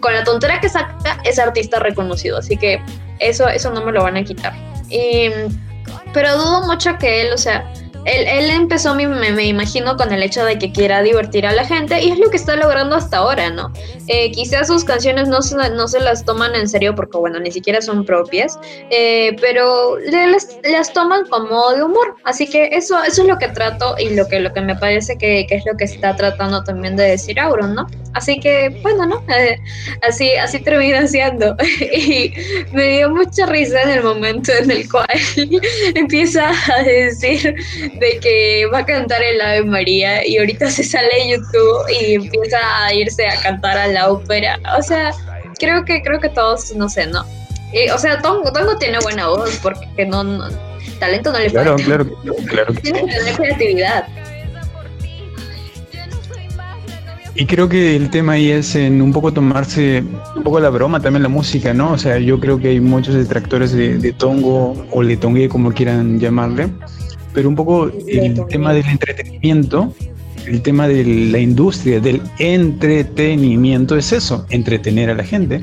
[0.00, 2.80] con la tontera que saca es artista reconocido, así que
[3.20, 4.52] eso, eso no me lo van a quitar.
[4.90, 5.30] Y,
[6.12, 7.72] pero dudo mucho que él, o sea,
[8.06, 12.10] él, empezó, me, imagino, con el hecho de que quiera divertir a la gente y
[12.10, 13.72] es lo que está logrando hasta ahora, ¿no?
[14.06, 18.04] Eh, quizás sus canciones no se, las toman en serio porque, bueno, ni siquiera son
[18.04, 18.58] propias,
[18.90, 19.96] eh, pero
[20.64, 24.40] las toman como de humor, así que eso, es lo que trato y lo que,
[24.60, 27.86] me parece que, que es lo que está tratando también de decir Auron, ¿no?
[28.16, 29.22] Así que, bueno, ¿no?
[29.34, 29.60] Eh,
[30.00, 31.54] así, así termina siendo.
[31.80, 32.32] y
[32.72, 35.06] me dio mucha risa en el momento en el cual
[35.94, 37.54] empieza a decir
[37.98, 42.58] de que va a cantar el Ave María y ahorita se sale YouTube y empieza
[42.84, 44.58] a irse a cantar a la ópera.
[44.78, 45.12] O sea,
[45.58, 47.24] creo que creo que todos, no sé, ¿no?
[47.72, 50.48] Eh, o sea, Tongo, Tongo tiene buena voz porque no, no
[51.00, 51.84] talento no le Claro, falta.
[51.84, 52.06] claro,
[52.46, 52.74] claro.
[52.82, 54.06] Tiene que tener creatividad.
[57.38, 60.02] Y creo que el tema ahí es en un poco tomarse
[60.34, 61.92] un poco la broma también la música, ¿no?
[61.92, 66.18] O sea, yo creo que hay muchos detractores de, de Tongo o Letongue, como quieran
[66.18, 66.68] llamarle,
[67.36, 69.92] pero un poco el tema del entretenimiento,
[70.46, 75.60] el tema de la industria del entretenimiento es eso, entretener a la gente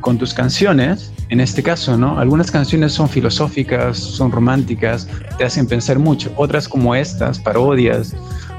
[0.00, 2.18] con tus canciones, en este caso, ¿no?
[2.18, 8.16] Algunas canciones son filosóficas, son románticas, te hacen pensar mucho, otras como estas, parodias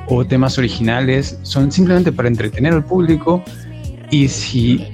[0.07, 3.43] o temas originales, son simplemente para entretener al público.
[4.11, 4.85] Y si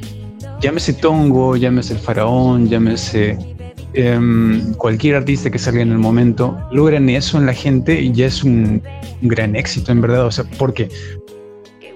[0.62, 3.38] llámese Tongo, llámese el faraón, llámese
[3.94, 8.28] em, cualquier artista que salga en el momento, logran eso en la gente y ya
[8.28, 8.82] es un,
[9.22, 10.90] gran éxito en verdad, o sea, porque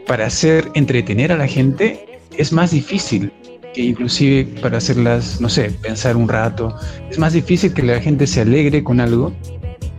[0.05, 2.05] para hacer entretener a la gente
[2.37, 3.31] es más difícil
[3.73, 6.75] que inclusive para hacerlas, no sé, pensar un rato,
[7.09, 9.33] es más difícil que la gente se alegre con algo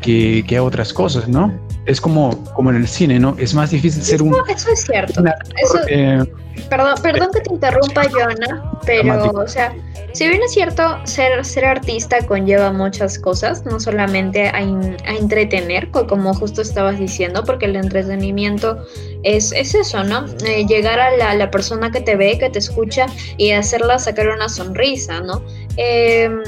[0.00, 1.52] que, que a otras cosas, ¿no?
[1.86, 3.36] Es como, como en el cine, ¿no?
[3.38, 4.34] Es más difícil ser un...
[4.48, 5.22] Eso es cierto.
[5.62, 6.24] Eso, eh,
[6.70, 9.40] Perdón, perdón que te interrumpa, Jonah, pero, Dramático.
[9.40, 9.74] o sea,
[10.14, 15.14] si bien es cierto, ser, ser artista conlleva muchas cosas, no solamente a, in- a
[15.16, 18.78] entretener, co- como justo estabas diciendo, porque el entretenimiento
[19.22, 20.24] es, es eso, ¿no?
[20.46, 23.04] Eh, llegar a la, la persona que te ve, que te escucha
[23.36, 25.42] y hacerla sacar una sonrisa, ¿no?
[25.76, 26.40] Em,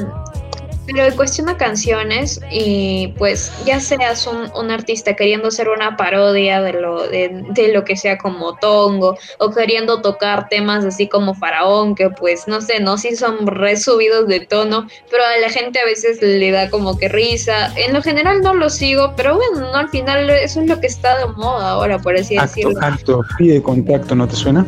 [0.90, 6.62] pero en cuestión canciones, y pues ya seas un, un artista queriendo hacer una parodia
[6.62, 11.34] de lo, de, de lo que sea como Tongo, o queriendo tocar temas así como
[11.34, 15.50] Faraón, que pues no sé, no si son re subidos de tono, pero a la
[15.50, 17.72] gente a veces le da como que risa.
[17.76, 20.86] En lo general no lo sigo, pero bueno, no, al final eso es lo que
[20.86, 22.80] está de moda ahora, por así acto, decirlo.
[22.80, 24.66] acto, pide contacto, ¿no te suena?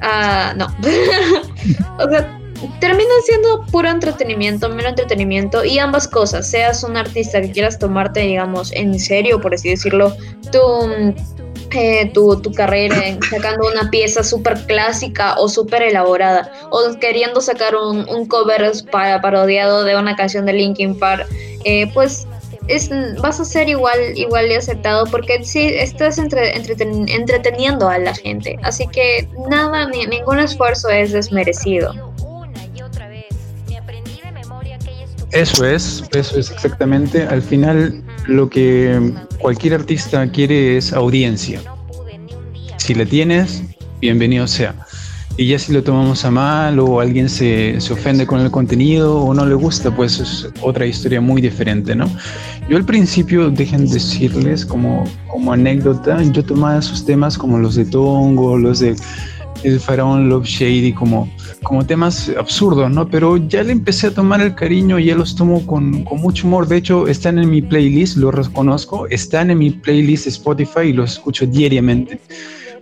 [0.00, 0.66] Ah, no.
[1.98, 2.38] o sea,
[2.80, 6.48] termina siendo puro entretenimiento, mero entretenimiento y ambas cosas.
[6.48, 10.14] Seas un artista que quieras tomarte, digamos, en serio, por así decirlo,
[10.52, 11.14] tu,
[11.72, 12.96] eh, tu, tu, carrera
[13.28, 19.20] sacando una pieza súper clásica o súper elaborada, o queriendo sacar un, un cover para,
[19.20, 21.26] parodiado de una canción de Linkin Park,
[21.64, 22.26] eh, pues
[22.68, 22.90] es,
[23.20, 28.58] vas a ser igual, igual de aceptado porque sí estás entre, entreteniendo a la gente.
[28.62, 31.92] Así que nada, ni, ningún esfuerzo es desmerecido.
[35.36, 37.24] Eso es, eso es exactamente.
[37.24, 41.60] Al final lo que cualquier artista quiere es audiencia.
[42.78, 43.62] Si la tienes,
[44.00, 44.74] bienvenido sea.
[45.36, 49.20] Y ya si lo tomamos a mal o alguien se, se, ofende con el contenido
[49.20, 52.10] o no le gusta, pues es otra historia muy diferente, ¿no?
[52.70, 57.84] Yo al principio, dejen decirles como, como anécdota, yo tomaba esos temas como los de
[57.84, 58.96] Tongo, los de
[59.62, 61.30] el faraón Love Shady como,
[61.62, 63.08] como temas absurdos, ¿no?
[63.08, 66.46] Pero ya le empecé a tomar el cariño y ya los tomo con, con, mucho
[66.46, 66.66] humor.
[66.66, 71.12] De hecho, están en mi playlist, lo reconozco, están en mi playlist Spotify y los
[71.12, 72.20] escucho diariamente.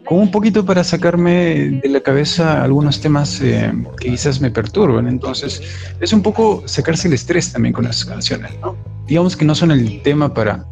[0.04, 5.08] Como un poquito para sacarme de la cabeza algunos temas eh, que quizás me perturban.
[5.08, 5.62] Entonces,
[6.00, 8.76] es un poco sacarse el estrés también con esas canciones, ¿no?
[9.06, 10.66] Digamos que no son el tema para,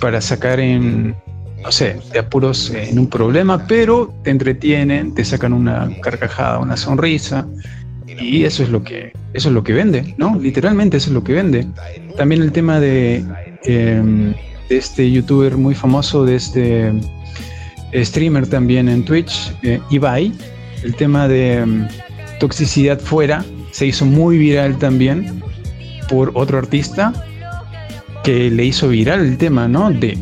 [0.00, 1.16] para sacar en,
[1.62, 6.76] no sé, de apuros en un problema, pero te entretienen, te sacan una carcajada, una
[6.76, 7.46] sonrisa,
[8.06, 10.38] y eso es lo que, eso es lo que vende, ¿no?
[10.38, 11.66] Literalmente eso es lo que vende.
[12.16, 13.24] También el tema de,
[13.64, 14.34] em,
[14.68, 16.92] de este youtuber muy famoso, de este
[17.94, 20.32] streamer también en Twitch, eh, Ibai,
[20.82, 21.88] el tema de em,
[22.38, 25.42] toxicidad fuera, se hizo muy viral también
[26.08, 27.12] por otro artista
[28.24, 29.90] que le hizo viral el tema, ¿no?
[29.90, 30.18] De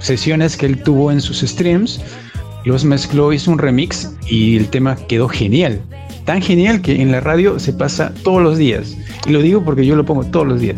[0.00, 2.00] sesiones que él tuvo en sus streams,
[2.64, 5.80] los mezcló, hizo un remix y el tema quedó genial.
[6.24, 8.96] Tan genial que en la radio se pasa todos los días.
[9.26, 10.76] Y lo digo porque yo lo pongo todos los días.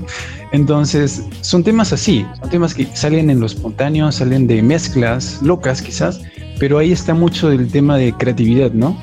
[0.53, 5.81] Entonces, son temas así, son temas que salen en lo espontáneo, salen de mezclas locas
[5.81, 6.20] quizás,
[6.59, 8.97] pero ahí está mucho del tema de creatividad, ¿no?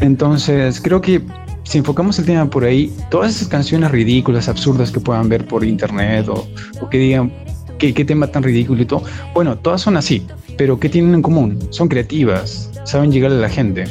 [0.00, 1.22] Entonces, creo que
[1.62, 5.64] si enfocamos el tema por ahí, todas esas canciones ridículas, absurdas que puedan ver por
[5.64, 6.48] internet o,
[6.80, 7.32] o que digan,
[7.78, 9.02] ¿Qué, tema tan ridículo y todo.
[9.34, 11.58] Bueno, todas son así, pero ¿qué tienen en común?
[11.70, 13.84] Son creativas, saben llegar a la gente.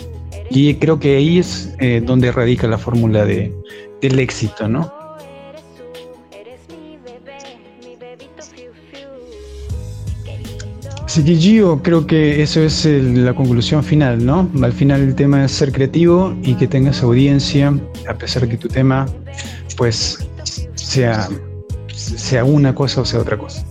[0.49, 3.53] Y creo que ahí es eh, donde radica la fórmula de,
[4.01, 4.91] del éxito, ¿no?
[11.05, 14.49] Así que yo creo que eso es la conclusión final, ¿no?
[14.61, 17.73] Al final el tema es ser creativo y que tengas audiencia,
[18.09, 19.05] a pesar de que tu tema,
[19.77, 20.27] pues,
[20.73, 21.29] sea,
[21.87, 23.65] sea una cosa o sea otra cosa.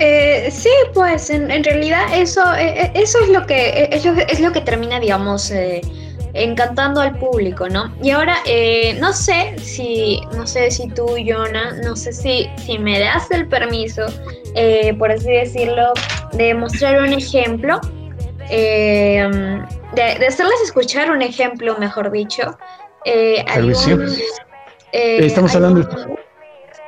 [0.00, 4.52] Eh, sí, pues en, realidad eso, eh, eh, eso es lo que es es lo
[4.52, 5.52] que termina, digamos,
[6.34, 7.92] encantando al público, ¿no?
[8.00, 8.36] Y ahora
[9.00, 13.48] no sé si, no sé si tú, Jonah, no sé si, si me das el
[13.48, 14.06] permiso,
[14.98, 15.92] por así decirlo,
[16.32, 17.80] de mostrar un ejemplo,
[18.48, 19.56] de,
[20.28, 22.56] hacerles escuchar un ejemplo, mejor dicho.
[24.92, 25.88] Estamos hablando.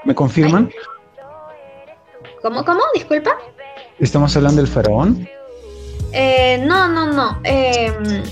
[0.04, 0.70] ¿Me confirman?
[2.42, 2.80] ¿Cómo, cómo?
[2.94, 3.36] Disculpa.
[3.98, 5.28] ¿Estamos hablando del faraón?
[6.12, 7.40] Eh, no, no, no.
[7.44, 8.22] Em,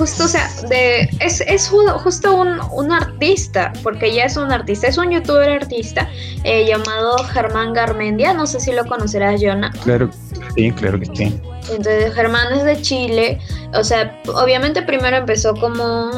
[0.00, 4.86] justo, o sea, de, es, es justo un, un, artista, porque ya es un artista,
[4.86, 6.08] es un youtuber artista
[6.44, 9.70] eh, llamado Germán Garmendia, no sé si lo conocerás, Jonah.
[9.84, 10.08] Claro,
[10.54, 11.38] sí, claro que sí.
[11.68, 13.38] Entonces Germán es de Chile,
[13.74, 16.10] o sea, obviamente primero empezó como,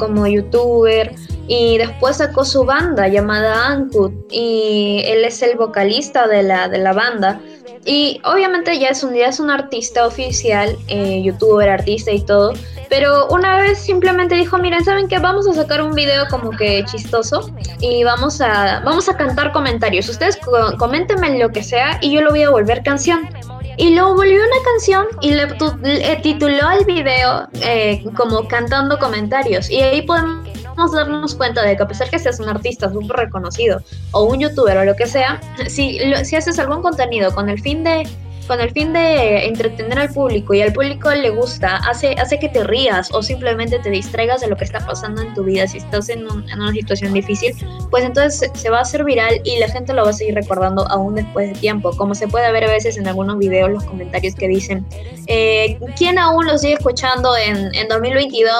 [0.00, 1.14] como youtuber
[1.46, 6.78] y después sacó su banda llamada Ankut y él es el vocalista de la, de
[6.78, 7.40] la banda.
[7.84, 12.52] Y obviamente ya es un día es un artista oficial, eh, youtuber, artista y todo.
[12.88, 15.18] Pero una vez simplemente dijo, miren, ¿saben qué?
[15.18, 17.50] Vamos a sacar un video como que chistoso
[17.80, 20.08] y vamos a, vamos a cantar comentarios.
[20.08, 20.38] Ustedes
[20.78, 23.28] coméntenme lo que sea y yo lo voy a volver canción
[23.76, 29.70] y lo volvió una canción y le, tituló el video eh, como cantando comentarios.
[29.70, 30.46] Y ahí podemos
[30.92, 34.76] darnos cuenta de que a pesar que seas un artista súper reconocido o un youtuber
[34.78, 38.08] o lo que sea, si, si haces algún contenido con el fin de
[38.50, 42.48] con el fin de entretener al público y al público le gusta, hace, hace que
[42.48, 45.78] te rías o simplemente te distraigas de lo que está pasando en tu vida, si
[45.78, 47.54] estás en, una situación difícil,
[47.92, 50.84] pues entonces se, va a hacer viral y la gente lo va a seguir recordando
[50.88, 54.34] aún después de tiempo, como se puede ver a veces en algunos videos los comentarios
[54.34, 54.84] que dicen,
[55.28, 58.50] eh, ¿quién aún lo sigue escuchando en, en 2022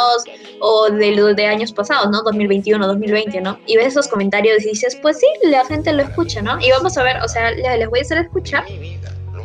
[0.60, 2.22] o de, de años pasados, ¿no?
[2.22, 3.58] 2021, 2020, ¿no?
[3.66, 6.60] Y ves esos comentarios y dices, pues sí, la gente lo escucha, ¿no?
[6.60, 8.64] Y vamos a ver, o sea, les voy a hacer escuchar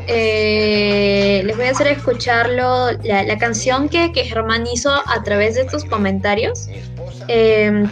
[0.08, 5.62] eh, les voy a hacer escucharlo, la, canción que, que, Germán hizo a través de
[5.62, 6.68] estos comentarios,
[7.28, 7.90] em,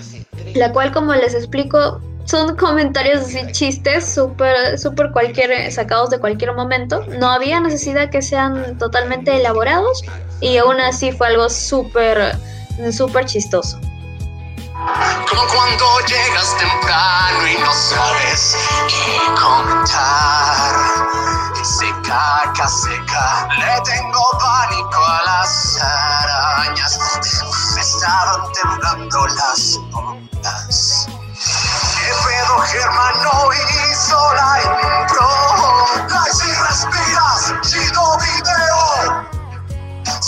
[0.56, 6.54] la cual como les explico, son comentarios así, chistes, súper, súper cualquier, sacados de cualquier
[6.54, 7.06] momento.
[7.20, 10.04] No había necesidad que sean totalmente elaborados
[10.40, 12.36] y aún así fue algo súper,
[12.92, 13.80] súper chistoso.
[15.30, 18.58] Como cuando llegas temprano y no sabes
[18.88, 20.76] qué comentar.
[21.64, 27.00] Seca, seca, le tengo pánico a las arañas.
[27.76, 31.08] Me estaban temblando las ondas.
[31.08, 33.14] ¿Qué pedo, Germán?
[33.24, 35.83] No hizo la impro.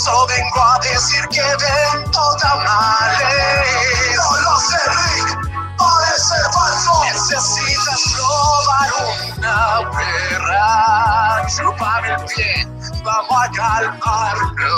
[0.06, 4.14] Solo vengo a decir que vento tamales.
[4.14, 5.36] No lo sé, Rick,
[5.76, 7.04] parece falso.
[7.06, 8.92] Necesitas probar
[9.36, 11.44] una perra.
[11.48, 12.68] Chúpame el pie,
[13.02, 14.76] vamos a calmarlo.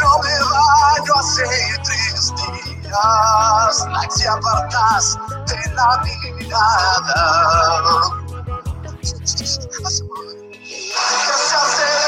[0.00, 1.44] No me baño hace
[1.84, 3.74] tres días.
[3.90, 5.90] Like si apartas de la
[6.38, 7.20] mirada.
[9.02, 9.14] Se
[11.54, 12.05] hace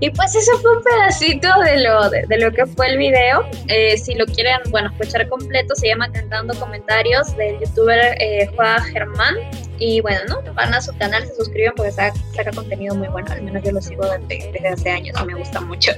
[0.00, 3.44] Y pues eso fue un pedacito de lo, de, de lo que fue el video.
[3.66, 8.82] Eh, si lo quieren, bueno, escuchar completo, se llama Cantando Comentarios del youtuber eh, Juan
[8.84, 9.34] Germán.
[9.80, 10.54] Y bueno, ¿no?
[10.54, 13.28] Van a su canal, se suscriben porque saca, saca contenido muy bueno.
[13.32, 15.92] Al menos yo lo sigo desde, desde hace años y me gusta mucho.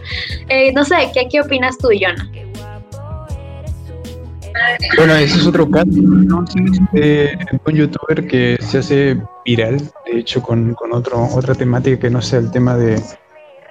[0.48, 2.30] Eh, no sé, ¿qué, ¿qué opinas tú, Jonah?
[4.96, 6.44] Bueno, ese es otro caso, ¿no?
[6.92, 12.11] de un youtuber que se hace viral, de hecho, con, con otro, otra temática que
[12.11, 13.01] no sea el tema de,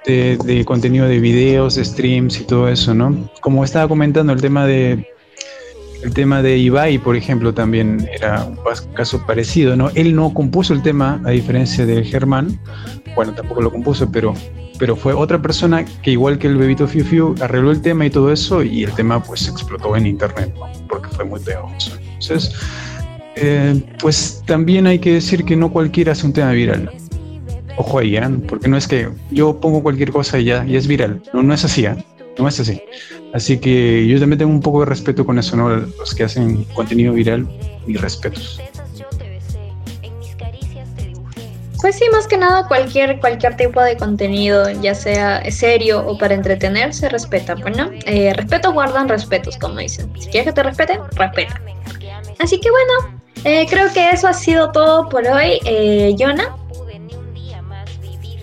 [0.06, 3.30] de, contenido de videos, de streams y todo eso, ¿no?
[3.40, 5.06] Como estaba comentando, el tema de
[6.02, 8.58] el tema de Ibai, por ejemplo, también era un
[8.94, 9.90] caso parecido, ¿no?
[9.94, 12.58] Él no compuso el tema, a diferencia de Germán,
[13.14, 14.34] bueno, tampoco lo compuso, pero,
[14.78, 18.10] pero fue otra persona que igual que el bebito Fiu Fiu arregló el tema y
[18.10, 20.66] todo eso, y el tema pues explotó en internet, ¿no?
[20.88, 21.92] Porque fue muy pegajoso.
[22.00, 22.52] Entonces,
[23.36, 26.90] eh, pues también hay que decir que no cualquiera hace un tema viral.
[27.80, 28.28] Ojo ahí, ¿eh?
[28.46, 31.22] porque no es que yo pongo cualquier cosa y ya, y es viral.
[31.32, 31.96] No, no es así, ¿eh?
[32.38, 32.82] No es así.
[33.32, 35.70] Así que yo también tengo un poco de respeto con eso, ¿no?
[35.70, 37.48] Los que hacen contenido viral,
[37.86, 38.60] mis respetos.
[41.80, 46.34] Pues sí, más que nada cualquier, cualquier tipo de contenido, ya sea serio o para
[46.34, 47.90] entretener, se respeta, pues, ¿no?
[48.04, 50.12] Eh, respeto guardan respetos, como dicen.
[50.18, 51.58] Si quieres que te respeten, respeta.
[52.38, 55.60] Así que bueno, eh, creo que eso ha sido todo por hoy.
[55.64, 56.54] Eh, Jonah,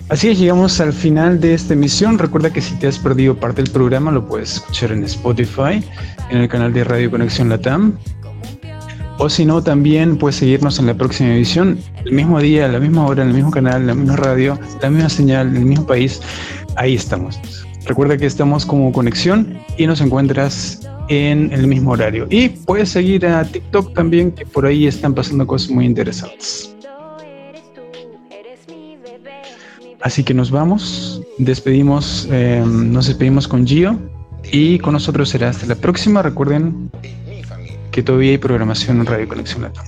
[0.09, 2.17] Así es, llegamos al final de esta emisión.
[2.17, 5.83] Recuerda que si te has perdido parte del programa, lo puedes escuchar en Spotify,
[6.29, 7.97] en el canal de Radio Conexión Latam.
[9.17, 12.79] O si no, también puedes seguirnos en la próxima edición, el mismo día, a la
[12.79, 15.65] misma hora, en el mismo canal, en la misma radio, la misma señal, en el
[15.65, 16.21] mismo país.
[16.77, 17.37] Ahí estamos.
[17.85, 22.27] Recuerda que estamos como conexión y nos encuentras en el mismo horario.
[22.29, 26.76] Y puedes seguir a TikTok también, que por ahí están pasando cosas muy interesantes.
[30.07, 33.99] Así que nos vamos, despedimos, eh, nos despedimos con Gio
[34.53, 36.21] y con nosotros será hasta la próxima.
[36.21, 36.89] Recuerden
[37.91, 39.85] que todavía hay programación en Radio Conexión Latam.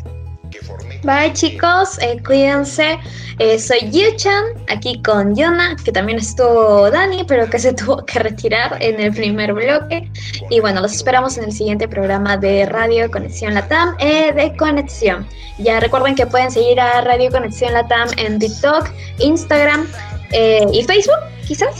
[1.06, 3.00] bye chicos, eh, cuídense.
[3.38, 8.20] Eh, soy Yuchan, aquí con Jonah, que también estuvo Dani, pero que se tuvo que
[8.20, 10.12] retirar en el primer bloque.
[10.50, 15.26] Y bueno, los esperamos en el siguiente programa de Radio Conexión Latam eh, de Conexión.
[15.60, 18.90] Ya recuerden que pueden seguir a Radio Conexión Latam en TikTok,
[19.20, 19.88] Instagram
[20.32, 21.76] eh, y Facebook, quizás.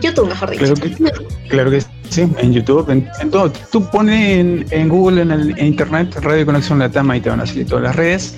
[0.00, 0.74] YouTube, mejor dicho.
[0.74, 3.52] Claro que, claro que sí, en YouTube, en, en todo.
[3.72, 7.40] Tú pones en, en Google, en, el, en Internet, Radio Conexión Latam, ahí te van
[7.40, 8.36] a salir todas las redes.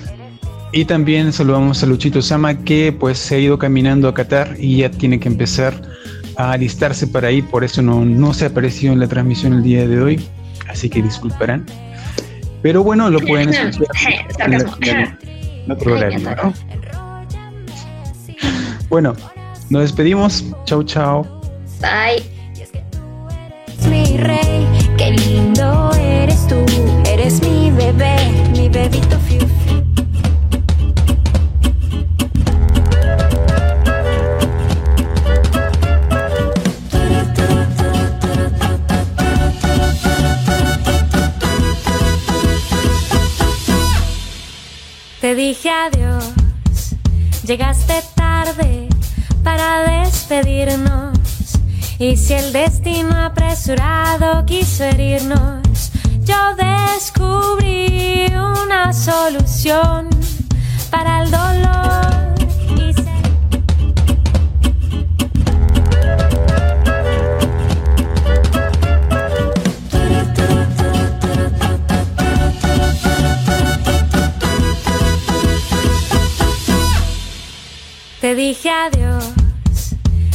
[0.73, 4.77] Y también saludamos a Luchito Sama, que pues se ha ido caminando a Qatar y
[4.77, 5.73] ya tiene que empezar
[6.37, 9.63] a alistarse para ahí, por eso no, no se ha aparecido en la transmisión el
[9.63, 10.25] día de hoy,
[10.69, 11.65] así que disculparán.
[12.61, 13.49] Pero bueno, lo pueden
[14.53, 15.17] escuchar
[15.69, 16.53] otro horario, ¿no?
[18.89, 19.13] Bueno,
[19.69, 20.43] nos despedimos.
[20.65, 21.25] Chau, chau.
[21.79, 22.21] Bye.
[23.67, 24.67] Es mi rey,
[24.97, 26.65] qué lindo eres tú,
[27.09, 28.17] eres mi bebé,
[28.51, 29.17] mi bebito
[45.31, 46.25] Te dije adiós,
[47.45, 48.89] llegaste tarde
[49.45, 51.17] para despedirnos.
[51.99, 55.91] Y si el destino apresurado quiso herirnos,
[56.25, 60.09] yo descubrí una solución
[60.89, 62.20] para el dolor.
[78.41, 79.23] Dije adiós,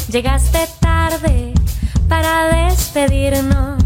[0.09, 1.53] llegaste tarde
[2.09, 3.83] para despedirnos.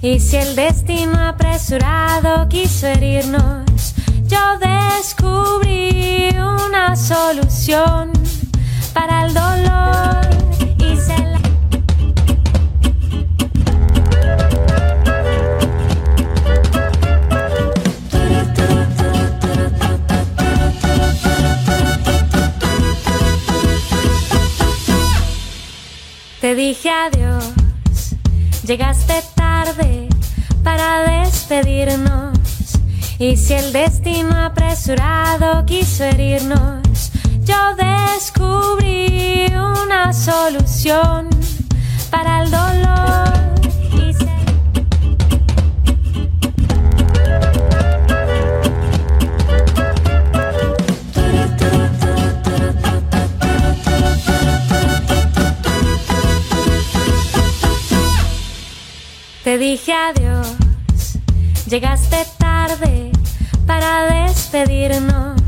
[0.00, 3.94] Y si el destino apresurado quiso herirnos,
[4.32, 8.12] yo descubrí una solución
[8.94, 10.33] para el dolor.
[26.54, 27.52] Dije adiós,
[28.64, 30.08] llegaste tarde
[30.62, 32.38] para despedirnos.
[33.18, 37.10] Y si el destino apresurado quiso herirnos,
[37.42, 41.33] yo descubrí una solución
[59.74, 60.46] dije adiós,
[61.68, 63.10] llegaste tarde
[63.66, 65.42] para despedirnos.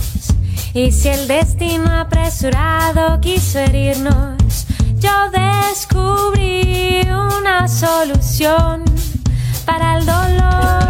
[0.74, 4.66] Y si el destino apresurado quiso herirnos,
[4.96, 8.82] yo descubrí una solución
[9.64, 10.85] para el dolor.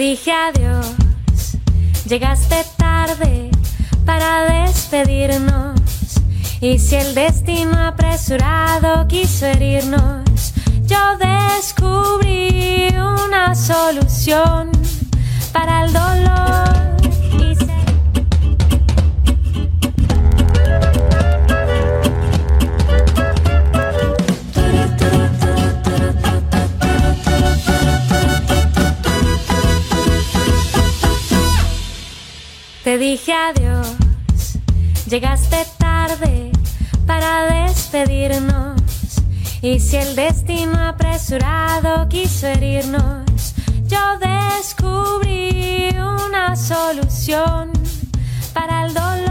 [0.00, 0.86] Dije adiós,
[2.08, 3.50] llegaste tarde
[4.06, 5.78] para despedirnos.
[6.62, 10.54] Y si el destino apresurado quiso herirnos,
[10.86, 14.70] yo descubrí una solución
[15.52, 16.69] para el dolor.
[33.10, 33.96] Dije adiós,
[35.08, 36.52] llegaste tarde
[37.08, 38.80] para despedirnos.
[39.62, 43.54] Y si el destino apresurado quiso herirnos,
[43.88, 47.72] yo descubrí una solución
[48.54, 49.29] para el dolor.